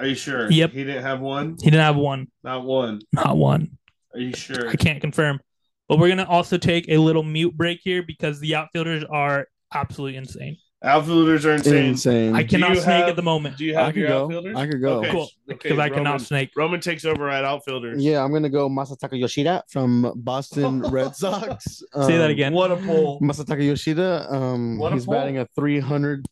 Are 0.00 0.06
you 0.06 0.14
sure? 0.14 0.50
Yep. 0.50 0.72
He 0.72 0.84
didn't 0.84 1.02
have 1.02 1.20
one. 1.20 1.56
He 1.60 1.70
didn't 1.70 1.84
have 1.84 1.96
one. 1.96 2.28
Not 2.42 2.64
one. 2.64 3.00
Not 3.12 3.36
one. 3.36 3.78
Are 4.14 4.20
you 4.20 4.34
sure? 4.34 4.68
I 4.68 4.76
can't 4.76 5.00
confirm. 5.00 5.40
But 5.88 5.98
we're 5.98 6.08
gonna 6.08 6.24
also 6.28 6.56
take 6.58 6.86
a 6.88 6.96
little 6.98 7.22
mute 7.22 7.56
break 7.56 7.80
here 7.82 8.02
because 8.02 8.40
the 8.40 8.56
outfielders 8.56 9.04
are 9.04 9.46
absolutely 9.72 10.16
insane. 10.16 10.56
Outfielders 10.84 11.46
are 11.46 11.54
insane. 11.54 11.84
Insane. 11.86 12.36
I 12.36 12.42
cannot 12.44 12.74
snake 12.76 12.84
have- 12.84 13.08
at 13.08 13.16
the 13.16 13.22
moment 13.22 13.56
Do 13.56 13.64
you 13.64 13.76
I 13.76 13.84
have 13.86 13.94
could 13.94 14.00
your 14.00 14.08
go. 14.08 14.24
outfielders? 14.24 14.56
I 14.56 14.66
could 14.66 14.80
go. 14.82 14.98
Okay. 14.98 15.10
Cool. 15.10 15.22
Okay, 15.22 15.58
Because 15.62 15.78
I 15.78 15.88
cannot 15.88 16.20
snake. 16.20 16.50
Roman 16.54 16.80
takes 16.80 17.04
over 17.06 17.28
at 17.30 17.44
outfielders. 17.44 18.04
Yeah, 18.04 18.22
I'm 18.22 18.30
gonna 18.32 18.50
go 18.50 18.68
Masataka 18.68 19.18
Yoshida 19.18 19.64
from 19.70 20.12
Boston 20.16 20.80
Red 20.90 21.16
Sox. 21.16 21.64
Say 21.64 22.18
that 22.18 22.26
Um, 22.26 22.30
again. 22.30 22.52
What 22.52 22.70
a 22.72 22.76
pull. 22.76 23.18
Masataka 23.20 23.64
Yoshida. 23.64 24.26
Um, 24.32 24.78
What 24.78 24.92
a 24.92 24.96
he's 24.96 25.06
pull. 25.06 25.14
batting 25.14 25.38
a 25.38 25.46
300. 25.56 26.26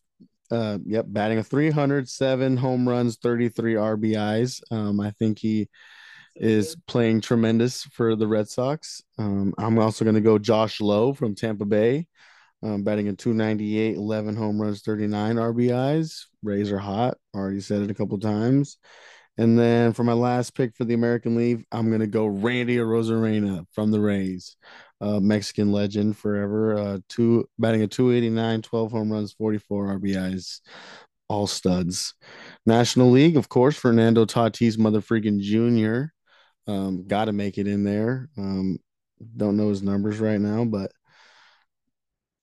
Uh, 0.51 0.77
yep, 0.85 1.05
batting 1.09 1.39
a 1.39 1.43
307 1.43 2.55
home 2.55 2.87
runs, 2.87 3.17
33 3.17 3.73
RBIs. 3.73 4.61
Um, 4.71 4.99
I 4.99 5.09
think 5.11 5.39
he 5.39 5.67
is 6.35 6.75
playing 6.87 7.21
tremendous 7.21 7.81
for 7.85 8.15
the 8.15 8.27
Red 8.27 8.47
Sox. 8.47 9.01
Um, 9.17 9.55
I'm 9.57 9.79
also 9.79 10.05
going 10.05 10.13
to 10.15 10.21
go 10.21 10.37
Josh 10.37 10.81
Lowe 10.81 11.13
from 11.13 11.33
Tampa 11.33 11.65
Bay, 11.65 12.05
um, 12.63 12.83
batting 12.83 13.07
a 13.07 13.13
298, 13.13 13.95
11 13.95 14.35
home 14.35 14.61
runs, 14.61 14.81
39 14.81 15.35
RBIs. 15.35 16.25
Rays 16.43 16.71
are 16.71 16.79
hot. 16.79 17.17
Already 17.35 17.61
said 17.61 17.81
it 17.81 17.91
a 17.91 17.95
couple 17.95 18.19
times. 18.19 18.77
And 19.37 19.59
then 19.59 19.91
for 19.91 20.03
my 20.03 20.13
last 20.13 20.55
pick 20.55 20.75
for 20.75 20.85
the 20.85 20.93
American 20.93 21.35
League, 21.35 21.65
I'm 21.71 21.89
going 21.89 21.99
to 21.99 22.07
go 22.07 22.25
Randy 22.25 22.77
Arozarena 22.77 23.65
from 23.73 23.91
the 23.91 23.99
Rays 23.99 24.55
uh, 25.01 25.19
Mexican 25.19 25.71
legend 25.71 26.17
forever. 26.17 26.77
Uh, 26.77 26.99
two 27.09 27.47
batting 27.59 27.81
a 27.81 27.87
289, 27.87 28.61
12 28.61 28.91
home 28.91 29.11
runs, 29.11 29.33
44 29.33 29.99
RBIs, 29.99 30.61
all 31.27 31.47
studs. 31.47 32.13
National 32.65 33.11
League, 33.11 33.37
of 33.37 33.49
course, 33.49 33.75
Fernando 33.75 34.25
Tatis, 34.25 34.77
mother 34.77 35.01
freaking 35.01 35.39
junior. 35.39 36.13
Um, 36.67 37.07
got 37.07 37.25
to 37.25 37.33
make 37.33 37.57
it 37.57 37.67
in 37.67 37.83
there. 37.83 38.29
Um, 38.37 38.79
don't 39.37 39.57
know 39.57 39.69
his 39.69 39.83
numbers 39.83 40.19
right 40.19 40.39
now, 40.39 40.65
but 40.65 40.91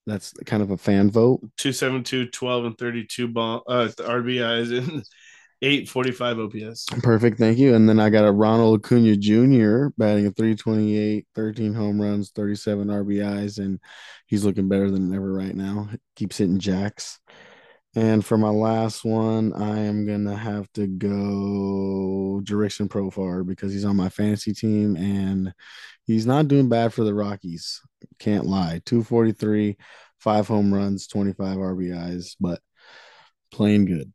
that's 0.06 0.32
kind 0.46 0.62
of 0.62 0.70
a 0.70 0.76
fan 0.76 1.10
vote. 1.10 1.40
272, 1.58 2.30
12, 2.30 2.64
and 2.64 2.78
32 2.78 3.28
ball, 3.28 3.62
uh, 3.68 3.88
RBIs 3.96 4.76
and 4.76 5.04
845 5.62 6.38
OPS. 6.40 6.86
Perfect, 7.02 7.38
thank 7.38 7.58
you. 7.58 7.74
And 7.74 7.88
then 7.88 8.00
I 8.00 8.10
got 8.10 8.26
a 8.26 8.32
Ronald 8.32 8.84
Acuna 8.84 9.16
Jr. 9.16 9.88
batting 9.96 10.26
a 10.26 10.32
328, 10.32 11.26
13 11.34 11.74
home 11.74 12.00
runs, 12.00 12.30
37 12.30 12.88
RBIs, 12.88 13.58
and 13.58 13.78
he's 14.26 14.44
looking 14.44 14.68
better 14.68 14.90
than 14.90 15.14
ever 15.14 15.32
right 15.32 15.54
now. 15.54 15.88
Keeps 16.16 16.38
hitting 16.38 16.58
jacks. 16.58 17.20
And 17.94 18.24
for 18.24 18.38
my 18.38 18.48
last 18.48 19.04
one, 19.04 19.52
I 19.52 19.80
am 19.80 20.06
gonna 20.06 20.36
have 20.36 20.70
to 20.72 20.86
go 20.86 22.40
Jurickson 22.42 22.88
Profar 22.88 23.46
because 23.46 23.72
he's 23.72 23.84
on 23.84 23.96
my 23.96 24.08
fantasy 24.08 24.54
team 24.54 24.96
and 24.96 25.52
he's 26.04 26.26
not 26.26 26.48
doing 26.48 26.70
bad 26.70 26.94
for 26.94 27.04
the 27.04 27.14
Rockies. 27.14 27.80
Can't 28.18 28.46
lie. 28.46 28.80
243, 28.86 29.76
five 30.18 30.48
home 30.48 30.72
runs, 30.72 31.06
25 31.06 31.58
RBIs, 31.58 32.36
but 32.40 32.60
playing 33.50 33.84
good. 33.84 34.12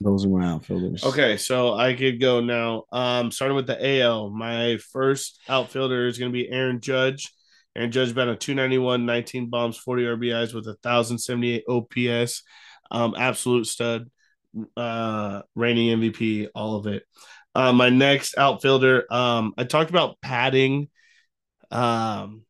Those 0.00 0.24
are 0.24 0.28
my 0.28 0.46
outfielders. 0.46 1.02
Okay, 1.02 1.36
so 1.36 1.74
I 1.74 1.94
could 1.94 2.20
go 2.20 2.40
now. 2.40 2.84
Um, 2.92 3.32
starting 3.32 3.56
with 3.56 3.66
the 3.66 4.00
AL, 4.00 4.30
my 4.30 4.78
first 4.92 5.40
outfielder 5.48 6.06
is 6.06 6.18
to 6.18 6.30
be 6.30 6.48
Aaron 6.48 6.80
Judge. 6.80 7.32
Aaron 7.78 7.92
Judge 7.92 8.12
batting 8.12 8.34
a 8.34 8.36
291, 8.36 9.06
19 9.06 9.50
bombs, 9.50 9.78
40 9.78 10.02
RBIs 10.02 10.52
with 10.52 10.66
a 10.66 10.76
1,078 10.82 11.62
OPS. 11.68 12.42
Um, 12.90 13.14
absolute 13.16 13.68
stud, 13.68 14.10
uh, 14.76 15.42
reigning 15.54 15.96
MVP, 16.00 16.48
all 16.56 16.74
of 16.74 16.88
it. 16.88 17.04
Uh, 17.54 17.72
my 17.72 17.88
next 17.88 18.36
outfielder, 18.36 19.12
um, 19.12 19.54
I 19.56 19.62
talked 19.62 19.90
about 19.90 20.20
padding 20.20 20.88
um, 21.70 22.42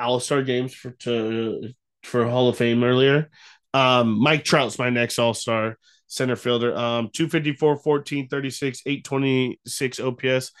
All 0.00 0.18
Star 0.18 0.42
games 0.42 0.74
for 0.74 0.90
to 1.00 1.72
for 2.02 2.26
Hall 2.26 2.48
of 2.48 2.56
Fame 2.56 2.82
earlier. 2.82 3.30
Um, 3.72 4.18
Mike 4.20 4.44
Trout's 4.44 4.80
my 4.80 4.90
next 4.90 5.20
All 5.20 5.34
Star 5.34 5.78
center 6.08 6.34
fielder. 6.36 6.76
Um, 6.76 7.10
254, 7.12 7.76
14, 7.76 8.28
36, 8.28 8.82
826 8.84 10.00
OPS. 10.00 10.52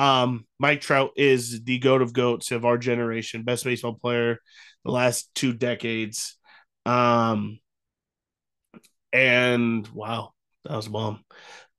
Um, 0.00 0.46
Mike 0.58 0.80
Trout 0.80 1.10
is 1.16 1.62
the 1.64 1.78
goat 1.78 2.00
of 2.00 2.14
goats 2.14 2.52
of 2.52 2.64
our 2.64 2.78
generation, 2.78 3.42
best 3.42 3.64
baseball 3.64 3.94
player 3.94 4.38
the 4.84 4.90
last 4.90 5.30
two 5.34 5.52
decades. 5.52 6.38
Um, 6.86 7.58
and 9.12 9.86
wow, 9.88 10.32
that 10.64 10.76
was 10.76 10.86
a 10.86 10.90
bomb. 10.90 11.24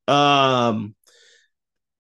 Um, 0.08 0.96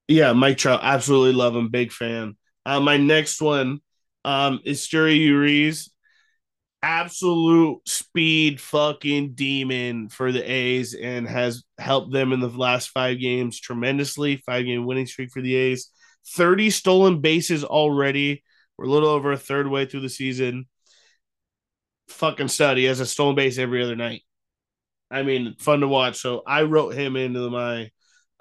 yeah, 0.07 0.33
Mike 0.33 0.57
Trout, 0.57 0.81
absolutely 0.83 1.33
love 1.33 1.55
him, 1.55 1.69
big 1.69 1.91
fan. 1.91 2.37
Uh, 2.65 2.79
my 2.79 2.97
next 2.97 3.41
one 3.41 3.79
um, 4.23 4.59
is 4.63 4.81
Esteury 4.81 5.31
Ruiz, 5.31 5.89
absolute 6.83 7.79
speed 7.87 8.59
fucking 8.61 9.33
demon 9.33 10.09
for 10.09 10.31
the 10.31 10.43
A's 10.43 10.93
and 10.93 11.27
has 11.27 11.63
helped 11.79 12.11
them 12.11 12.31
in 12.31 12.39
the 12.39 12.49
last 12.49 12.89
five 12.89 13.19
games 13.19 13.59
tremendously. 13.59 14.37
Five 14.45 14.65
game 14.65 14.85
winning 14.85 15.07
streak 15.07 15.31
for 15.31 15.41
the 15.41 15.55
A's, 15.55 15.89
30 16.29 16.69
stolen 16.69 17.21
bases 17.21 17.63
already. 17.63 18.43
We're 18.77 18.85
a 18.85 18.89
little 18.89 19.09
over 19.09 19.31
a 19.31 19.37
third 19.37 19.67
way 19.67 19.85
through 19.85 20.01
the 20.01 20.09
season. 20.09 20.67
Fucking 22.09 22.47
stud. 22.47 22.77
He 22.77 22.85
has 22.85 22.99
a 22.99 23.05
stolen 23.05 23.35
base 23.35 23.57
every 23.57 23.83
other 23.83 23.95
night. 23.95 24.23
I 25.09 25.23
mean, 25.23 25.55
fun 25.59 25.81
to 25.81 25.87
watch. 25.87 26.17
So 26.17 26.41
I 26.47 26.63
wrote 26.63 26.93
him 26.95 27.15
into 27.15 27.49
my 27.49 27.91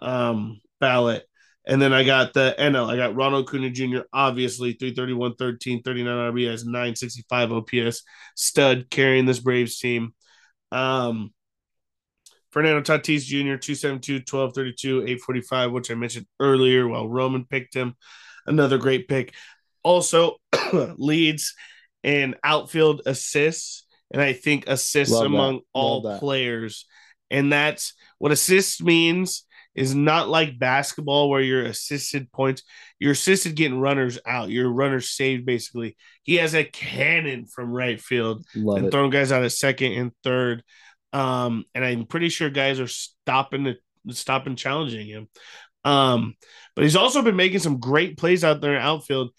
um, 0.01 0.61
ballot. 0.81 1.25
And 1.67 1.81
then 1.81 1.93
I 1.93 2.05
got 2.05 2.33
the 2.33 2.55
NL. 2.59 2.89
I 2.89 2.97
got 2.97 3.15
Ronald 3.15 3.47
Acuna 3.47 3.71
Jr., 3.71 4.01
obviously 4.13 4.73
331, 4.73 5.35
13, 5.35 5.83
39 5.83 6.33
RBIs, 6.33 6.65
965 6.65 7.53
OPS, 7.53 8.03
stud 8.35 8.89
carrying 8.91 9.27
this 9.27 9.41
Braves 9.41 9.79
team. 9.79 10.15
Um, 10.73 11.33
Fernando 12.51 12.81
Tatis 12.81 13.25
Jr., 13.25 13.57
272, 13.57 14.21
12, 14.21 14.55
32, 14.55 14.99
845, 15.03 15.73
which 15.73 15.91
I 15.91 15.95
mentioned 15.95 16.27
earlier 16.41 16.87
while 16.89 17.09
Roman 17.09 17.45
picked 17.45 17.75
him. 17.75 17.95
Another 18.47 18.79
great 18.79 19.09
pick. 19.09 19.35
Also 19.83 20.37
leads 20.73 21.55
in 22.03 22.35
outfield 22.43 23.03
assists, 23.07 23.87
and 24.11 24.21
I 24.21 24.33
think 24.33 24.65
assists 24.67 25.15
Love 25.15 25.27
among 25.27 25.55
Love 25.55 25.63
all 25.73 26.19
players. 26.19 26.87
And 27.31 27.53
that's 27.53 27.95
what 28.19 28.33
assists 28.33 28.83
means 28.83 29.45
is 29.75 29.95
not 29.95 30.29
like 30.29 30.59
basketball 30.59 31.31
where 31.31 31.41
you're 31.41 31.65
assisted 31.65 32.31
points. 32.33 32.63
You're 32.99 33.13
assisted 33.13 33.55
getting 33.55 33.79
runners 33.79 34.19
out. 34.27 34.51
Your 34.51 34.69
runners 34.69 35.11
saved 35.11 35.47
basically. 35.47 35.97
He 36.23 36.37
has 36.37 36.55
a 36.55 36.65
cannon 36.65 37.47
from 37.47 37.71
right 37.71 38.01
field 38.01 38.45
Love 38.57 38.79
and 38.79 38.87
it. 38.87 38.91
throwing 38.91 39.11
guys 39.11 39.31
out 39.31 39.45
of 39.45 39.53
second 39.53 39.93
and 39.93 40.13
third. 40.25 40.65
Um, 41.13 41.65
and 41.75 41.85
I'm 41.85 42.07
pretty 42.07 42.29
sure 42.29 42.51
guys 42.51 42.81
are 42.81 42.87
stopping 42.87 43.65
the 43.65 44.15
stopping 44.15 44.57
challenging 44.57 45.07
him. 45.07 45.29
Um, 45.85 46.35
but 46.77 46.85
he's 46.85 46.97
also 46.97 47.23
been 47.23 47.37
making 47.37 47.61
some 47.61 47.81
great 47.81 48.19
plays 48.19 48.45
out 48.45 48.61
there 48.61 48.77
in 48.77 48.83
outfield. 48.83 49.31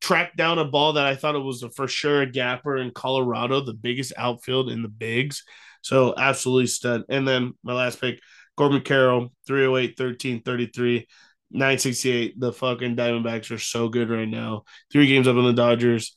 Tracked 0.00 0.36
down 0.36 0.58
a 0.58 0.64
ball 0.64 0.94
that 0.94 1.06
I 1.06 1.16
thought 1.16 1.34
it 1.34 1.40
was 1.40 1.62
a 1.62 1.70
for 1.70 1.88
sure 1.88 2.22
a 2.22 2.30
gapper 2.30 2.76
in 2.76 2.92
Colorado, 2.92 3.60
the 3.60 3.74
biggest 3.74 4.12
outfield 4.16 4.70
in 4.70 4.82
the 4.82 4.88
bigs. 4.88 5.44
So 5.82 6.14
absolutely 6.16 6.66
stud. 6.66 7.04
And 7.08 7.26
then 7.26 7.54
my 7.62 7.72
last 7.72 8.00
pick, 8.00 8.20
Corbin 8.56 8.82
Carroll, 8.82 9.32
308, 9.46 9.96
13, 9.96 10.42
33, 10.42 11.06
968. 11.50 12.40
The 12.40 12.52
fucking 12.52 12.96
Diamondbacks 12.96 13.50
are 13.50 13.58
so 13.58 13.88
good 13.88 14.10
right 14.10 14.28
now. 14.28 14.64
Three 14.92 15.06
games 15.06 15.28
up 15.28 15.36
on 15.36 15.44
the 15.44 15.52
Dodgers. 15.52 16.16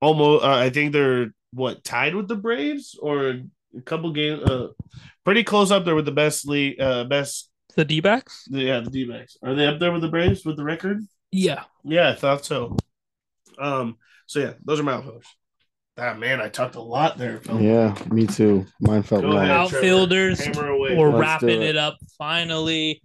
Almost, 0.00 0.44
uh, 0.44 0.54
I 0.54 0.70
think 0.70 0.92
they're 0.92 1.32
what 1.52 1.82
tied 1.82 2.14
with 2.14 2.28
the 2.28 2.36
Braves 2.36 2.98
or 3.00 3.40
a 3.76 3.80
couple 3.82 4.12
games, 4.12 4.42
uh, 4.42 4.68
pretty 5.24 5.44
close 5.44 5.70
up 5.70 5.84
there 5.84 5.94
with 5.94 6.04
the 6.06 6.12
best 6.12 6.46
league, 6.48 6.80
uh, 6.80 7.04
best. 7.04 7.50
The 7.76 7.84
D 7.84 8.00
backs? 8.00 8.44
Yeah, 8.50 8.80
the 8.80 8.90
D-backs. 8.90 9.36
Are 9.42 9.54
they 9.54 9.66
up 9.66 9.78
there 9.78 9.92
with 9.92 10.02
the 10.02 10.08
Braves 10.08 10.44
with 10.44 10.56
the 10.56 10.64
record? 10.64 11.00
Yeah. 11.30 11.62
Yeah, 11.84 12.08
I 12.10 12.14
thought 12.14 12.44
so. 12.44 12.76
Um, 13.58 13.98
so 14.26 14.40
yeah, 14.40 14.52
those 14.64 14.80
are 14.80 14.82
my 14.84 14.94
outfielders. 14.94 15.26
Ah 15.96 16.14
man, 16.14 16.40
I 16.40 16.48
talked 16.48 16.76
a 16.76 16.80
lot 16.80 17.18
there. 17.18 17.38
Phil. 17.40 17.60
Yeah, 17.60 17.94
me 18.10 18.26
too. 18.26 18.66
Mine 18.80 19.02
felt 19.02 19.22
Go 19.22 19.28
long. 19.28 19.38
ahead, 19.38 19.68
Trevor. 19.68 19.76
Outfielders. 19.76 20.48
We're 20.56 21.10
Let's 21.10 21.18
wrapping 21.20 21.62
it. 21.62 21.70
it. 21.70 21.76
up 21.76 21.98
finally. 22.16 23.02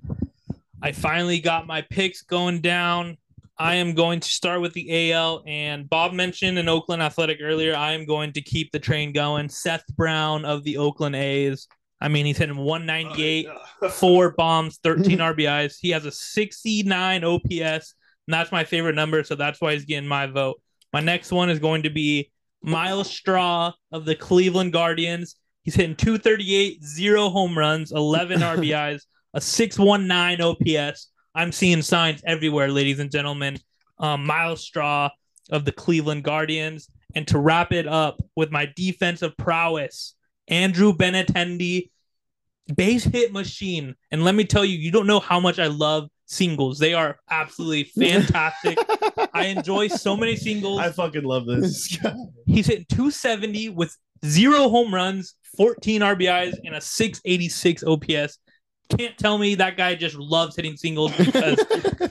I 0.81 0.91
finally 0.91 1.39
got 1.39 1.65
my 1.65 1.81
picks 1.81 2.21
going 2.23 2.61
down. 2.61 3.17
I 3.57 3.75
am 3.75 3.93
going 3.93 4.19
to 4.19 4.27
start 4.27 4.61
with 4.61 4.73
the 4.73 5.11
AL, 5.11 5.43
and 5.45 5.87
Bob 5.87 6.13
mentioned 6.13 6.57
in 6.57 6.67
Oakland 6.67 7.03
Athletic 7.03 7.37
earlier. 7.41 7.75
I 7.75 7.91
am 7.91 8.05
going 8.05 8.33
to 8.33 8.41
keep 8.41 8.71
the 8.71 8.79
train 8.79 9.13
going. 9.13 9.47
Seth 9.47 9.85
Brown 9.95 10.43
of 10.43 10.63
the 10.63 10.77
Oakland 10.77 11.15
A's. 11.15 11.67
I 12.01 12.07
mean, 12.07 12.25
he's 12.25 12.37
hitting 12.37 12.57
198, 12.57 13.47
four 13.91 14.31
bombs, 14.31 14.79
13 14.83 15.19
RBIs. 15.19 15.75
He 15.79 15.91
has 15.91 16.05
a 16.05 16.11
69 16.11 17.23
OPS, 17.23 17.51
and 17.51 18.33
that's 18.33 18.51
my 18.51 18.63
favorite 18.63 18.95
number, 18.95 19.23
so 19.23 19.35
that's 19.35 19.61
why 19.61 19.73
he's 19.73 19.85
getting 19.85 20.09
my 20.09 20.25
vote. 20.25 20.59
My 20.91 20.99
next 20.99 21.31
one 21.31 21.49
is 21.49 21.59
going 21.59 21.83
to 21.83 21.89
be 21.89 22.31
Myles 22.63 23.09
Straw 23.09 23.71
of 23.91 24.05
the 24.05 24.15
Cleveland 24.15 24.73
Guardians. 24.73 25.35
He's 25.63 25.75
hitting 25.75 25.95
238, 25.95 26.83
zero 26.83 27.29
home 27.29 27.57
runs, 27.57 27.91
11 27.91 28.39
RBIs, 28.41 29.03
a 29.33 29.39
619 29.39 30.41
OPS. 30.41 31.09
I'm 31.35 31.51
seeing 31.51 31.81
signs 31.81 32.21
everywhere, 32.25 32.69
ladies 32.69 32.99
and 32.99 33.11
gentlemen. 33.11 33.57
Um, 33.97 34.25
Myles 34.25 34.61
Straw 34.61 35.09
of 35.51 35.65
the 35.65 35.71
Cleveland 35.71 36.23
Guardians. 36.23 36.89
And 37.15 37.27
to 37.27 37.39
wrap 37.39 37.71
it 37.71 37.87
up 37.87 38.21
with 38.35 38.51
my 38.51 38.71
defensive 38.75 39.37
prowess, 39.37 40.15
Andrew 40.47 40.93
Benintendi, 40.93 41.89
base 42.75 43.03
hit 43.03 43.31
machine. 43.31 43.95
And 44.11 44.23
let 44.23 44.35
me 44.35 44.45
tell 44.45 44.65
you, 44.65 44.77
you 44.77 44.91
don't 44.91 45.07
know 45.07 45.19
how 45.19 45.39
much 45.39 45.59
I 45.59 45.67
love 45.67 46.09
singles. 46.25 46.79
They 46.79 46.93
are 46.93 47.19
absolutely 47.29 47.83
fantastic. 47.99 48.77
I 49.33 49.45
enjoy 49.45 49.87
so 49.87 50.17
many 50.17 50.35
singles. 50.35 50.79
I 50.79 50.91
fucking 50.91 51.23
love 51.23 51.45
this. 51.45 51.97
This. 52.03 52.13
He's 52.45 52.67
hitting 52.67 52.85
270 52.89 53.69
with 53.69 53.95
zero 54.25 54.69
home 54.69 54.93
runs, 54.93 55.35
14 55.57 56.01
RBIs, 56.01 56.57
and 56.63 56.75
a 56.75 56.81
686 56.81 57.83
OPS. 57.83 58.39
Can't 58.89 59.17
tell 59.17 59.37
me 59.37 59.55
that 59.55 59.77
guy 59.77 59.95
just 59.95 60.15
loves 60.15 60.55
hitting 60.55 60.77
singles 60.77 61.15
because 61.17 61.59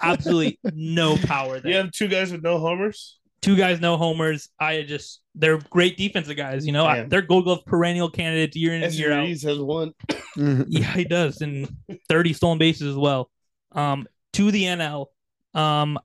absolutely 0.02 0.58
no 0.72 1.16
power 1.16 1.61
there. 1.61 1.70
You 1.70 1.76
have 1.78 1.92
two 1.92 2.08
guys 2.08 2.32
with 2.32 2.42
no 2.42 2.58
homers. 2.58 3.18
Two 3.40 3.56
guys, 3.56 3.80
no 3.80 3.96
homers. 3.96 4.48
I 4.61 4.82
just 4.82 5.20
they're 5.35 5.58
great 5.58 5.96
defensive 5.96 6.37
guys. 6.37 6.64
You 6.64 6.72
know, 6.72 6.87
I, 6.87 7.02
they're 7.02 7.22
Gold 7.22 7.44
Glove 7.44 7.64
perennial 7.66 8.08
candidates 8.08 8.56
year 8.56 8.74
in 8.74 8.82
and 8.82 8.92
year 8.94 9.12
out. 9.12 9.24
Reeves 9.24 9.42
has 9.42 9.58
one. 9.58 9.92
Yeah, 10.68 10.90
he 10.94 11.04
does, 11.04 11.42
and 11.42 11.68
30 12.08 12.32
stolen 12.32 12.56
bases 12.56 12.88
as 12.88 12.96
well. 12.96 13.30
Um, 13.72 14.06
to 14.35 14.50
the 14.50 14.64
NL. 14.64 15.06
Um, 15.54 15.98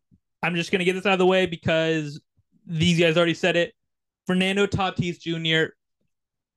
I'm 0.43 0.55
just 0.55 0.71
gonna 0.71 0.83
get 0.83 0.93
this 0.93 1.05
out 1.05 1.13
of 1.13 1.19
the 1.19 1.25
way 1.25 1.45
because 1.45 2.19
these 2.65 2.99
guys 2.99 3.15
already 3.15 3.33
said 3.33 3.55
it. 3.55 3.73
Fernando 4.25 4.67
Tatis 4.67 5.19
Jr. 5.19 5.73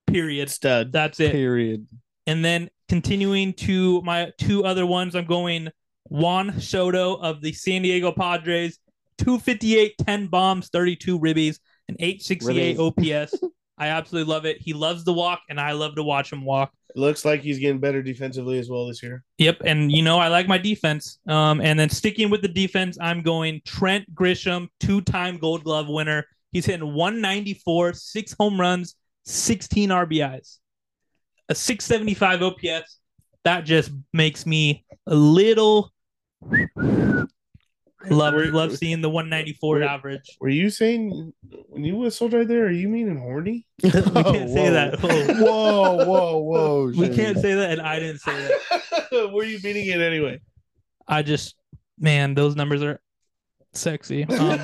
Period. 0.07 0.51
Stud. 0.51 0.93
That's 0.93 1.21
it. 1.21 1.33
Period. 1.33 1.87
And 2.31 2.45
then 2.45 2.71
continuing 2.89 3.55
to 3.55 4.01
my 4.03 4.31
two 4.39 4.65
other 4.65 4.87
ones, 4.87 5.17
I'm 5.17 5.25
going 5.25 5.69
Juan 6.05 6.61
Soto 6.61 7.17
of 7.17 7.41
the 7.41 7.53
San 7.53 7.83
Diego 7.83 8.13
Padres, 8.13 8.79
258, 9.19 9.99
10 9.99 10.27
bombs, 10.29 10.69
32 10.69 11.19
ribbies, 11.19 11.59
and 11.89 11.97
868 11.99 12.79
OPS. 12.79 13.35
I 13.79 13.89
absolutely 13.89 14.33
love 14.33 14.47
it. 14.47 14.59
He 14.61 14.75
loves 14.75 15.03
to 15.07 15.13
walk, 15.13 15.41
and 15.49 15.61
I 15.61 15.73
love 15.73 15.97
to 15.97 16.05
watch 16.05 16.33
him 16.33 16.45
walk. 16.45 16.71
It 16.91 17.01
looks 17.01 17.25
like 17.25 17.41
he's 17.41 17.59
getting 17.59 17.81
better 17.81 18.01
defensively 18.01 18.61
as 18.61 18.71
well 18.71 18.87
this 18.87 19.03
year. 19.03 19.25
Yep, 19.39 19.63
and 19.65 19.91
you 19.91 20.03
know 20.03 20.21
I 20.21 20.29
like 20.29 20.47
my 20.47 20.59
defense. 20.59 21.19
Um, 21.27 21.61
and 21.61 21.81
then 21.81 21.91
sticking 21.91 22.31
with 22.31 22.43
the 22.43 22.49
defense, 22.49 22.97
I'm 23.01 23.23
going 23.23 23.61
Trent 23.65 24.15
Grisham, 24.15 24.69
two-time 24.79 25.39
Gold 25.39 25.65
Glove 25.65 25.89
winner. 25.89 26.29
He's 26.53 26.67
hitting 26.67 26.95
194, 26.95 27.95
six 27.95 28.37
home 28.39 28.61
runs, 28.61 28.95
16 29.25 29.89
RBIs, 29.89 30.60
a 31.51 31.55
675 31.55 32.43
OPS. 32.43 32.99
That 33.45 33.65
just 33.65 33.91
makes 34.13 34.47
me 34.47 34.85
a 35.07 35.15
little 35.15 35.93
love 38.09 38.35
Were- 38.35 38.47
love 38.47 38.77
seeing 38.77 39.01
the 39.03 39.11
194 39.11 39.75
were- 39.77 39.83
average. 39.83 40.37
Were 40.41 40.49
you 40.49 40.71
saying 40.71 41.33
when 41.69 41.85
you 41.85 41.97
whistled 41.97 42.33
right 42.33 42.47
there? 42.47 42.67
Are 42.67 42.71
you 42.71 42.89
meaning 42.89 43.19
horny? 43.19 43.67
we 43.83 43.91
can't 43.91 44.05
say 44.51 44.69
Whoa. 44.69 44.73
that. 44.73 45.01
Whoa. 45.01 45.35
Whoa, 45.45 46.05
whoa, 46.05 46.39
whoa. 46.39 46.85
We 46.97 47.07
Shane. 47.07 47.15
can't 47.17 47.39
say 47.39 47.55
that, 47.55 47.73
and 47.73 47.81
I 47.83 47.99
didn't 47.99 48.21
say 48.21 48.33
that. 48.33 49.31
Were 49.33 49.45
you 49.45 49.59
meaning 49.63 49.87
it 49.87 50.01
anyway? 50.01 50.41
I 51.09 51.23
just, 51.23 51.57
man, 51.99 52.35
those 52.35 52.55
numbers 52.57 52.83
are 52.83 53.01
sexy. 53.73 54.25
Um, 54.25 54.59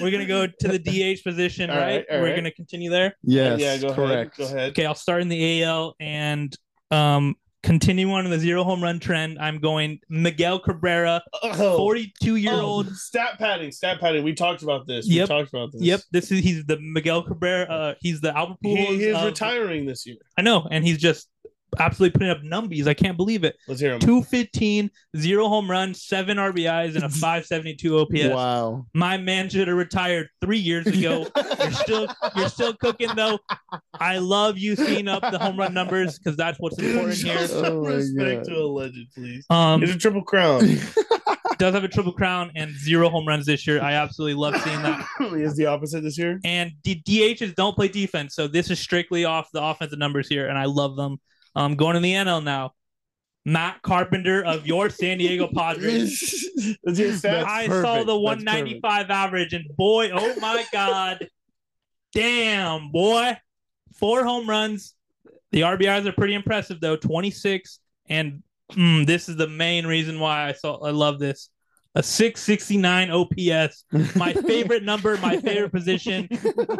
We're 0.00 0.10
gonna 0.10 0.26
go 0.26 0.46
to 0.46 0.68
the 0.68 0.78
DH 1.18 1.22
position, 1.24 1.70
All 1.70 1.76
right? 1.76 2.04
right, 2.10 2.20
We're 2.20 2.24
right. 2.24 2.36
gonna 2.36 2.50
continue 2.52 2.90
there. 2.90 3.14
Yes, 3.22 3.60
yeah, 3.60 3.76
go 3.78 3.94
correct. 3.94 4.38
ahead. 4.38 4.50
Go 4.52 4.56
ahead. 4.56 4.70
Okay, 4.70 4.86
I'll 4.86 4.94
start 4.94 5.22
in 5.22 5.28
the 5.28 5.62
AL 5.64 5.94
and 6.00 6.56
um 6.90 7.34
continue 7.64 8.08
on 8.12 8.30
the 8.30 8.38
zero 8.38 8.62
home 8.62 8.82
run 8.82 9.00
trend. 9.00 9.36
I'm 9.40 9.58
going 9.58 9.98
Miguel 10.08 10.60
Cabrera, 10.60 11.20
Oh, 11.42 11.76
42 11.76 12.36
year 12.36 12.52
oh, 12.54 12.60
old. 12.60 12.96
stat 12.96 13.36
padding, 13.38 13.72
stat 13.72 14.00
padding. 14.00 14.22
We 14.22 14.32
talked 14.32 14.62
about 14.62 14.86
this. 14.86 15.08
Yep. 15.08 15.28
We 15.28 15.34
talked 15.34 15.52
about 15.52 15.72
this. 15.72 15.82
Yep, 15.82 16.00
this 16.12 16.30
is 16.30 16.38
he's 16.38 16.64
the 16.66 16.78
Miguel 16.80 17.24
Cabrera. 17.24 17.64
Uh, 17.64 17.94
he's 18.00 18.20
the 18.20 18.34
Albert 18.36 18.58
He, 18.62 18.76
Pujols. 18.76 18.86
he 18.96 19.04
is 19.06 19.16
of- 19.16 19.24
retiring 19.24 19.86
this 19.86 20.06
year. 20.06 20.16
I 20.38 20.42
know, 20.42 20.68
and 20.70 20.84
he's 20.86 20.98
just 20.98 21.28
absolutely 21.78 22.12
putting 22.18 22.30
up 22.30 22.38
numbies. 22.42 22.86
I 22.86 22.94
can't 22.94 23.16
believe 23.16 23.44
it. 23.44 23.56
Let's 23.66 23.80
hear 23.80 23.92
him. 23.94 24.00
215, 24.00 24.90
zero 25.16 25.48
home 25.48 25.70
runs, 25.70 26.02
seven 26.02 26.36
RBIs, 26.36 26.94
and 26.94 27.04
a 27.04 27.08
572 27.08 27.98
OPS. 27.98 28.34
Wow. 28.34 28.86
My 28.94 29.16
man 29.16 29.48
should 29.48 29.68
have 29.68 29.76
retired 29.76 30.28
three 30.40 30.58
years 30.58 30.86
ago. 30.86 31.26
You're 31.60 31.72
still 31.72 32.06
you're 32.36 32.48
still 32.48 32.74
cooking 32.74 33.10
though. 33.16 33.38
I 34.00 34.18
love 34.18 34.58
you 34.58 34.76
seeing 34.76 35.08
up 35.08 35.22
the 35.30 35.38
home 35.38 35.58
run 35.58 35.74
numbers 35.74 36.18
because 36.18 36.36
that's 36.36 36.58
what's 36.58 36.78
important 36.78 37.16
here. 37.18 37.46
some 37.48 37.64
Oh 37.64 37.84
respect 37.84 38.46
to 38.46 38.54
a 38.56 38.66
legend, 38.66 39.06
please. 39.14 39.44
Um, 39.50 39.82
It's 39.82 39.92
a 39.92 39.98
triple 39.98 40.22
crown. 40.22 40.62
does 41.58 41.74
have 41.74 41.84
a 41.84 41.88
triple 41.88 42.12
crown 42.12 42.52
and 42.54 42.70
zero 42.72 43.08
home 43.10 43.26
runs 43.26 43.46
this 43.46 43.66
year. 43.66 43.82
I 43.82 43.94
absolutely 43.94 44.34
love 44.34 44.60
seeing 44.62 44.80
that. 44.82 45.04
he 45.18 45.42
is 45.42 45.56
the 45.56 45.66
opposite 45.66 46.02
this 46.02 46.16
year. 46.16 46.40
And 46.44 46.72
D- 46.82 47.02
DHs 47.06 47.54
don't 47.56 47.74
play 47.74 47.88
defense, 47.88 48.34
so 48.34 48.46
this 48.46 48.70
is 48.70 48.78
strictly 48.78 49.24
off 49.24 49.50
the 49.52 49.62
offensive 49.62 49.98
numbers 49.98 50.28
here, 50.28 50.48
and 50.48 50.56
I 50.56 50.66
love 50.66 50.96
them. 50.96 51.18
Um, 51.58 51.74
going 51.74 51.94
to 51.94 52.00
the 52.00 52.12
NL 52.12 52.44
now. 52.44 52.74
Matt 53.44 53.82
Carpenter 53.82 54.44
of 54.44 54.64
your 54.64 54.90
San 54.90 55.18
Diego 55.18 55.48
Padres. 55.54 56.46
Let's 56.84 56.98
hear 56.98 57.08
stats. 57.10 57.20
That's 57.22 57.50
I 57.50 57.66
perfect. 57.66 57.84
saw 57.84 58.04
the 58.04 58.16
195 58.16 59.10
average, 59.10 59.54
and 59.54 59.64
boy, 59.76 60.10
oh 60.12 60.38
my 60.38 60.64
god, 60.72 61.26
damn 62.12 62.92
boy, 62.92 63.36
four 63.98 64.22
home 64.22 64.48
runs. 64.48 64.94
The 65.50 65.62
RBIs 65.62 66.06
are 66.06 66.12
pretty 66.12 66.34
impressive 66.34 66.80
though, 66.80 66.94
26, 66.94 67.80
and 68.08 68.44
mm, 68.72 69.04
this 69.04 69.28
is 69.28 69.36
the 69.36 69.48
main 69.48 69.84
reason 69.84 70.20
why 70.20 70.46
I 70.46 70.52
saw 70.52 70.76
I 70.84 70.90
love 70.90 71.18
this. 71.18 71.50
A 71.96 72.02
669 72.04 73.10
OPS, 73.10 73.84
my 74.14 74.32
favorite 74.32 74.84
number, 74.84 75.16
my 75.16 75.38
favorite 75.38 75.72
position. 75.72 76.28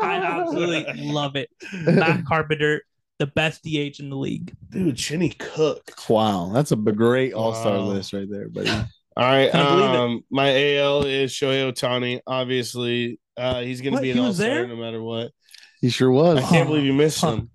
I 0.01 0.19
absolutely 0.19 0.85
love 1.11 1.35
it. 1.35 1.49
Matt 1.73 2.25
Carpenter, 2.27 2.83
the 3.19 3.27
best 3.27 3.63
DH 3.65 4.01
in 4.01 4.11
the 4.11 4.17
league. 4.17 4.55
Dude, 4.71 4.97
Chinny 4.97 5.31
Cook. 5.31 5.93
Wow, 6.09 6.51
that's 6.53 6.73
a 6.73 6.77
great 6.77 7.35
all 7.35 7.55
star 7.55 7.79
Wow. 7.79 7.87
list 7.89 8.13
right 8.13 8.29
there, 8.31 8.49
buddy. 8.49 8.71
All 9.19 9.25
right. 9.25 9.51
Couldn't 9.51 9.67
believe 9.67 9.91
it. 9.91 9.97
Um, 9.97 10.25
my 10.31 10.77
AL 10.77 11.05
is 11.05 11.33
Shohei 11.33 11.73
Ohtani. 11.73 12.21
Obviously, 12.25 13.19
uh, 13.37 13.63
he's 13.63 13.81
going 13.81 13.97
to 13.97 14.01
be 14.01 14.13
an 14.13 14.21
All 14.21 14.33
Star 14.33 14.65
no 14.65 14.77
matter 14.77 15.03
what. 15.03 15.33
He 15.81 15.91
sure 15.91 16.13
was. 16.13 16.39
I 16.39 16.43
can't 16.43 16.69
Oh, 16.69 16.71
believe 16.71 16.85
you 16.85 16.93
missed 16.93 17.21
fuck. 17.21 17.35
him. 17.35 17.51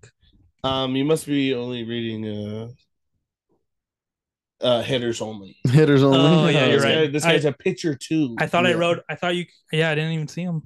Um, 0.65 0.95
you 0.97 1.05
must 1.05 1.25
be 1.25 1.53
only 1.53 1.85
reading 1.85 2.27
uh, 2.27 2.67
uh 4.59 4.81
hitters 4.81 5.21
only. 5.21 5.55
Hitters 5.69 6.03
only. 6.03 6.19
Oh, 6.19 6.47
yeah, 6.49 6.65
you're 6.65 6.75
this 6.75 6.83
right. 6.83 6.93
Guy, 6.95 7.07
this 7.07 7.23
guy's 7.23 7.45
a 7.45 7.53
pitcher 7.53 7.95
too. 7.95 8.35
I 8.39 8.47
thought 8.47 8.65
I 8.65 8.73
wrote. 8.73 8.99
I 9.07 9.15
thought 9.15 9.35
you. 9.35 9.45
Yeah, 9.71 9.89
I 9.89 9.95
didn't 9.95 10.11
even 10.11 10.27
see 10.27 10.41
him. 10.41 10.63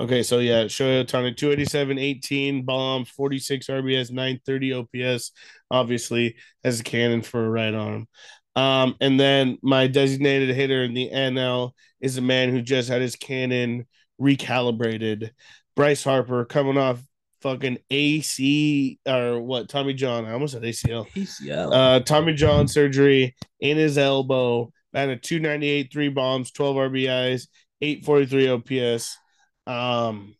Okay, 0.00 0.22
so 0.22 0.38
yeah, 0.38 0.64
Shohei 0.64 1.04
Ohtani, 1.04 1.36
287, 1.36 1.98
18 1.98 2.64
bombs, 2.64 3.08
46 3.10 3.66
RBS, 3.66 4.10
930 4.10 4.72
OPS. 4.72 5.32
Obviously, 5.70 6.36
has 6.64 6.80
a 6.80 6.84
cannon 6.84 7.22
for 7.22 7.44
a 7.44 7.50
right 7.50 7.74
arm. 7.74 8.08
Um, 8.54 8.96
and 9.00 9.18
then 9.18 9.58
my 9.62 9.86
designated 9.86 10.54
hitter 10.54 10.82
in 10.84 10.94
the 10.94 11.10
NL 11.12 11.72
is 12.00 12.16
a 12.18 12.22
man 12.22 12.50
who 12.50 12.62
just 12.62 12.88
had 12.88 13.02
his 13.02 13.16
cannon 13.16 13.86
recalibrated. 14.20 15.30
Bryce 15.74 16.04
Harper 16.04 16.44
coming 16.44 16.76
off 16.78 17.02
fucking 17.42 17.78
AC 17.90 18.98
or 19.06 19.40
what? 19.40 19.68
Tommy 19.68 19.94
John. 19.94 20.24
I 20.24 20.32
almost 20.32 20.54
said 20.54 20.62
ACL. 20.62 21.08
ACL. 21.10 21.70
Uh, 21.72 22.00
Tommy 22.00 22.34
John 22.34 22.68
surgery 22.68 23.34
in 23.60 23.76
his 23.76 23.98
elbow. 23.98 24.72
Batted 24.92 25.22
298, 25.22 25.90
three 25.90 26.10
bombs, 26.10 26.50
12 26.50 26.76
RBIs, 26.76 27.48
843 27.80 28.48
OPS. 28.48 29.16
Um, 29.66 30.36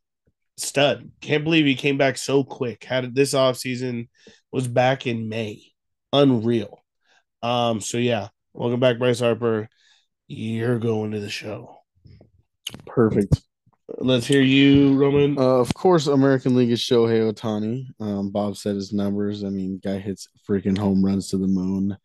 stud. 0.56 1.11
Can't 1.20 1.44
believe 1.44 1.66
he 1.66 1.74
came 1.74 1.98
back 1.98 2.16
so 2.18 2.44
quick. 2.44 2.85
Had 2.85 3.14
this 3.14 3.35
offseason, 3.35 4.08
was 4.50 4.68
back 4.68 5.06
in 5.06 5.28
May. 5.28 5.62
Unreal. 6.12 6.82
Um, 7.42 7.80
so 7.80 7.98
yeah, 7.98 8.28
welcome 8.52 8.80
back, 8.80 8.98
Bryce 8.98 9.20
Harper. 9.20 9.68
You're 10.28 10.78
going 10.78 11.12
to 11.12 11.20
the 11.20 11.30
show. 11.30 11.78
Perfect. 12.87 13.42
Let's 13.98 14.26
hear 14.26 14.40
you, 14.40 14.96
Roman. 14.96 15.37
Uh, 15.37 15.58
of 15.58 15.74
course, 15.74 16.06
American 16.06 16.54
League 16.54 16.70
is 16.70 16.80
Shohei 16.80 17.30
Ohtani. 17.30 17.87
Um, 18.00 18.30
Bob 18.30 18.56
said 18.56 18.74
his 18.74 18.92
numbers. 18.92 19.44
I 19.44 19.48
mean, 19.48 19.80
guy 19.82 19.98
hits 19.98 20.28
freaking 20.48 20.78
home 20.78 21.04
runs 21.04 21.28
to 21.28 21.37
the 21.37 21.48
moon. 21.48 21.96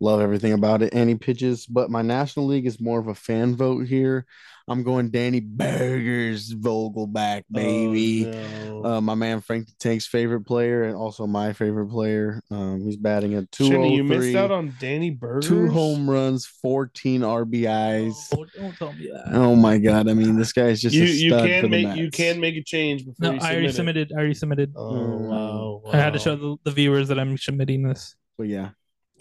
Love 0.00 0.20
everything 0.20 0.52
about 0.52 0.82
it. 0.82 0.94
And 0.94 1.08
he 1.08 1.16
pitches. 1.16 1.66
But 1.66 1.90
my 1.90 2.02
National 2.02 2.46
League 2.46 2.66
is 2.66 2.80
more 2.80 2.98
of 2.98 3.08
a 3.08 3.14
fan 3.14 3.56
vote 3.56 3.86
here. 3.86 4.24
I'm 4.68 4.82
going 4.82 5.10
Danny 5.10 5.38
Burgers 5.40 6.52
Vogelbach, 6.52 7.42
baby. 7.50 8.26
Oh, 8.26 8.80
no. 8.82 8.84
Uh, 8.84 9.00
my 9.00 9.14
man 9.14 9.40
Frank 9.40 9.66
the 9.66 9.72
Tank's 9.78 10.06
favorite 10.08 10.42
player 10.42 10.82
and 10.84 10.96
also 10.96 11.26
my 11.26 11.52
favorite 11.52 11.86
player. 11.88 12.40
Um, 12.50 12.82
he's 12.82 12.96
batting 12.96 13.34
at 13.34 13.44
Shinny, 13.54 13.94
you 13.94 14.02
missed 14.04 14.34
out 14.36 14.50
on 14.50 14.74
Danny 14.80 15.10
Burgers. 15.10 15.46
two 15.46 15.68
home 15.68 16.10
runs, 16.10 16.46
14 16.46 17.20
RBIs. 17.20 18.14
Oh, 18.36 18.44
don't 18.56 18.76
tell 18.76 18.92
me 18.92 19.08
that. 19.12 19.34
Oh 19.34 19.54
my 19.54 19.78
god! 19.78 20.08
I 20.08 20.14
mean, 20.14 20.36
this 20.36 20.52
guy 20.52 20.66
is 20.66 20.80
just 20.82 20.94
you 20.96 21.04
a 21.04 21.06
you 21.06 21.28
stud 21.30 21.40
for 21.42 21.46
can 21.48 21.62
the 21.62 21.68
make 21.68 21.96
you 21.96 22.10
can 22.10 22.40
make 22.40 22.56
a 22.56 22.62
change 22.62 23.04
before 23.04 23.14
No, 23.20 23.32
you 23.32 23.38
I 23.40 23.52
already 23.52 23.66
it. 23.68 23.72
submitted. 23.74 24.12
I 24.12 24.18
already 24.18 24.34
submitted. 24.34 24.72
Oh 24.76 25.16
wow, 25.18 25.82
I 25.92 25.96
had 25.96 26.12
to 26.14 26.18
show 26.18 26.34
the, 26.36 26.56
the 26.64 26.70
viewers 26.72 27.08
that 27.08 27.18
I'm 27.20 27.38
submitting 27.38 27.82
this. 27.82 28.16
But 28.36 28.48
yeah, 28.48 28.70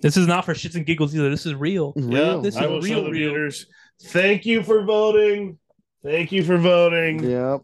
This 0.02 0.18
is 0.18 0.26
not 0.28 0.44
for 0.44 0.54
shits 0.54 0.76
and 0.76 0.86
giggles 0.86 1.16
either. 1.16 1.30
This 1.30 1.46
is 1.46 1.54
real. 1.56 1.94
Yeah, 1.96 2.04
real. 2.20 2.42
This 2.42 2.56
is 2.56 2.62
I 2.62 2.66
will 2.68 2.82
real, 2.82 2.98
show 3.00 3.04
the 3.06 3.12
real. 3.12 3.30
viewers. 3.32 3.68
Thank 4.04 4.46
you 4.46 4.64
for 4.64 4.84
voting. 4.84 5.58
Thank 6.04 6.32
you 6.32 6.44
for 6.44 6.58
voting. 6.58 7.24
Yep. 7.24 7.62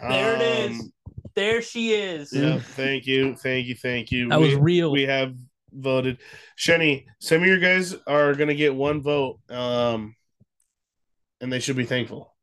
There 0.00 0.36
it 0.36 0.42
is. 0.42 0.80
Um, 0.80 0.92
There 1.34 1.62
she 1.62 1.92
is. 1.92 2.32
Yeah, 2.32 2.58
thank 2.58 3.06
you, 3.06 3.36
thank 3.36 3.66
you, 3.66 3.74
thank 3.74 4.10
you. 4.10 4.28
That 4.28 4.40
was 4.40 4.54
we, 4.54 4.60
real. 4.60 4.90
we 4.90 5.02
have 5.02 5.34
voted. 5.72 6.18
Shenny, 6.58 7.06
some 7.20 7.42
of 7.42 7.46
your 7.46 7.58
guys 7.58 7.94
are 8.06 8.34
gonna 8.34 8.54
get 8.54 8.74
one 8.74 9.02
vote. 9.02 9.38
Um, 9.50 10.16
and 11.40 11.52
they 11.52 11.60
should 11.60 11.76
be 11.76 11.84
thankful. 11.84 12.34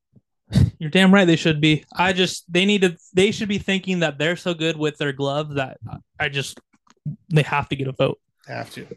You're 0.80 0.90
damn 0.90 1.14
right. 1.14 1.26
They 1.26 1.36
should 1.36 1.60
be. 1.60 1.86
I 1.94 2.14
just 2.14 2.52
they 2.52 2.66
need 2.66 2.82
to. 2.82 2.98
They 3.14 3.32
should 3.32 3.50
be 3.50 3.58
thinking 3.58 4.00
that 4.00 4.18
they're 4.18 4.36
so 4.36 4.54
good 4.54 4.78
with 4.78 4.98
their 4.98 5.14
glove 5.14 5.56
that 5.56 5.78
I 6.20 6.30
just 6.30 6.60
they 7.30 7.42
have 7.44 7.70
to 7.70 7.76
get 7.76 7.88
a 7.88 7.92
vote. 7.92 8.20
Have 8.48 8.72
to. 8.72 8.88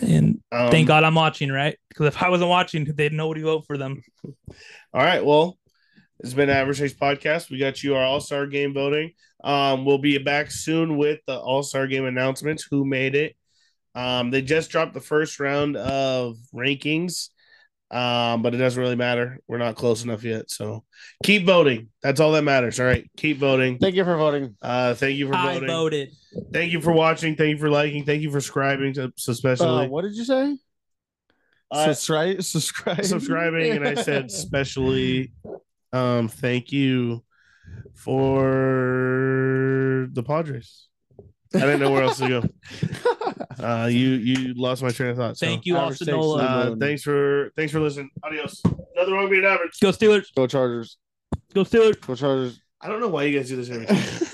And 0.00 0.40
Um, 0.52 0.70
thank 0.70 0.88
God 0.88 1.04
I'm 1.04 1.14
watching, 1.14 1.50
right? 1.50 1.76
Because 1.88 2.06
if 2.06 2.22
I 2.22 2.28
wasn't 2.28 2.50
watching, 2.50 2.84
they'd 2.96 3.12
nobody 3.12 3.42
vote 3.42 3.64
for 3.66 3.76
them. 3.78 4.02
All 4.94 5.02
right. 5.02 5.24
Well, 5.24 5.58
it's 6.20 6.34
been 6.34 6.50
Average 6.50 6.78
Takes 6.78 6.94
Podcast. 6.94 7.50
We 7.50 7.58
got 7.58 7.82
you 7.82 7.94
our 7.96 8.04
All 8.04 8.20
Star 8.20 8.46
Game 8.46 8.72
voting. 8.74 9.12
Um, 9.42 9.84
we'll 9.84 9.98
be 9.98 10.16
back 10.18 10.50
soon 10.50 10.96
with 10.96 11.20
the 11.26 11.38
All 11.38 11.62
Star 11.62 11.86
Game 11.86 12.06
announcements. 12.06 12.66
Who 12.70 12.84
made 12.84 13.14
it? 13.14 13.36
Um, 13.94 14.30
they 14.30 14.42
just 14.42 14.70
dropped 14.70 14.94
the 14.94 15.00
first 15.00 15.38
round 15.38 15.76
of 15.76 16.36
rankings, 16.54 17.28
um, 17.94 18.42
but 18.42 18.52
it 18.54 18.58
doesn't 18.58 18.80
really 18.80 18.96
matter. 18.96 19.38
We're 19.46 19.58
not 19.58 19.76
close 19.76 20.02
enough 20.02 20.24
yet. 20.24 20.50
So 20.50 20.82
keep 21.22 21.46
voting. 21.46 21.90
That's 22.02 22.18
all 22.18 22.32
that 22.32 22.42
matters. 22.42 22.80
All 22.80 22.86
right. 22.86 23.08
Keep 23.16 23.38
voting. 23.38 23.78
Thank 23.78 23.94
you 23.94 24.04
for 24.04 24.16
voting. 24.16 24.56
Uh, 24.60 24.94
thank 24.94 25.16
you 25.16 25.28
for 25.28 25.34
voting. 25.34 25.48
I 25.48 25.54
voting. 25.54 25.68
voted. 25.68 26.12
Thank 26.52 26.72
you 26.72 26.80
for 26.80 26.90
watching. 26.90 27.36
Thank 27.36 27.50
you 27.50 27.58
for 27.58 27.70
liking. 27.70 28.04
Thank 28.04 28.22
you 28.22 28.32
for 28.32 28.40
subscribing 28.40 28.94
to 28.94 29.12
so 29.16 29.30
Uh, 29.30 29.32
especially 29.32 29.88
what 29.88 30.02
did 30.02 30.16
you 30.16 30.24
say? 30.24 30.58
uh, 31.70 31.94
subscribe. 31.94 32.42
Subscribe. 32.42 33.04
subscribing 33.04 33.70
and 33.70 33.86
I 33.86 33.94
said 33.94 34.30
specially 34.32 35.32
um 35.92 36.26
thank 36.26 36.72
you 36.72 37.22
for 37.94 38.42
the 40.12 40.22
Padres. 40.24 40.88
I 41.54 41.60
didn't 41.60 41.80
know 41.80 41.90
where 41.90 42.02
else 42.02 42.18
to 42.18 42.28
go. 42.28 42.42
Uh 43.62 43.86
you 43.86 44.10
you 44.10 44.52
lost 44.54 44.82
my 44.82 44.90
train 44.90 45.10
of 45.10 45.16
thought. 45.16 45.38
So. 45.38 45.46
Thank 45.46 45.64
you, 45.64 45.76
Average 45.76 45.92
Austin 45.92 46.06
takes 46.08 46.16
Nola. 46.16 46.42
Uh, 46.42 46.76
thanks 46.76 47.02
for 47.02 47.50
thanks 47.56 47.72
for 47.72 47.80
listening. 47.80 48.10
Adios. 48.22 48.60
Another 48.94 49.12
wrong 49.12 49.30
being 49.30 49.44
average. 49.44 49.78
Go 49.80 49.90
Steelers. 49.90 50.26
Go 50.34 50.46
Chargers. 50.46 50.98
Go 51.54 51.62
Steelers. 51.62 51.98
Go 52.04 52.14
Chargers. 52.16 52.60
I 52.80 52.88
don't 52.88 53.00
know 53.00 53.08
why 53.08 53.22
you 53.24 53.38
guys 53.38 53.48
do 53.48 53.56
this 53.56 53.70
every 53.70 53.86
time. 53.86 54.28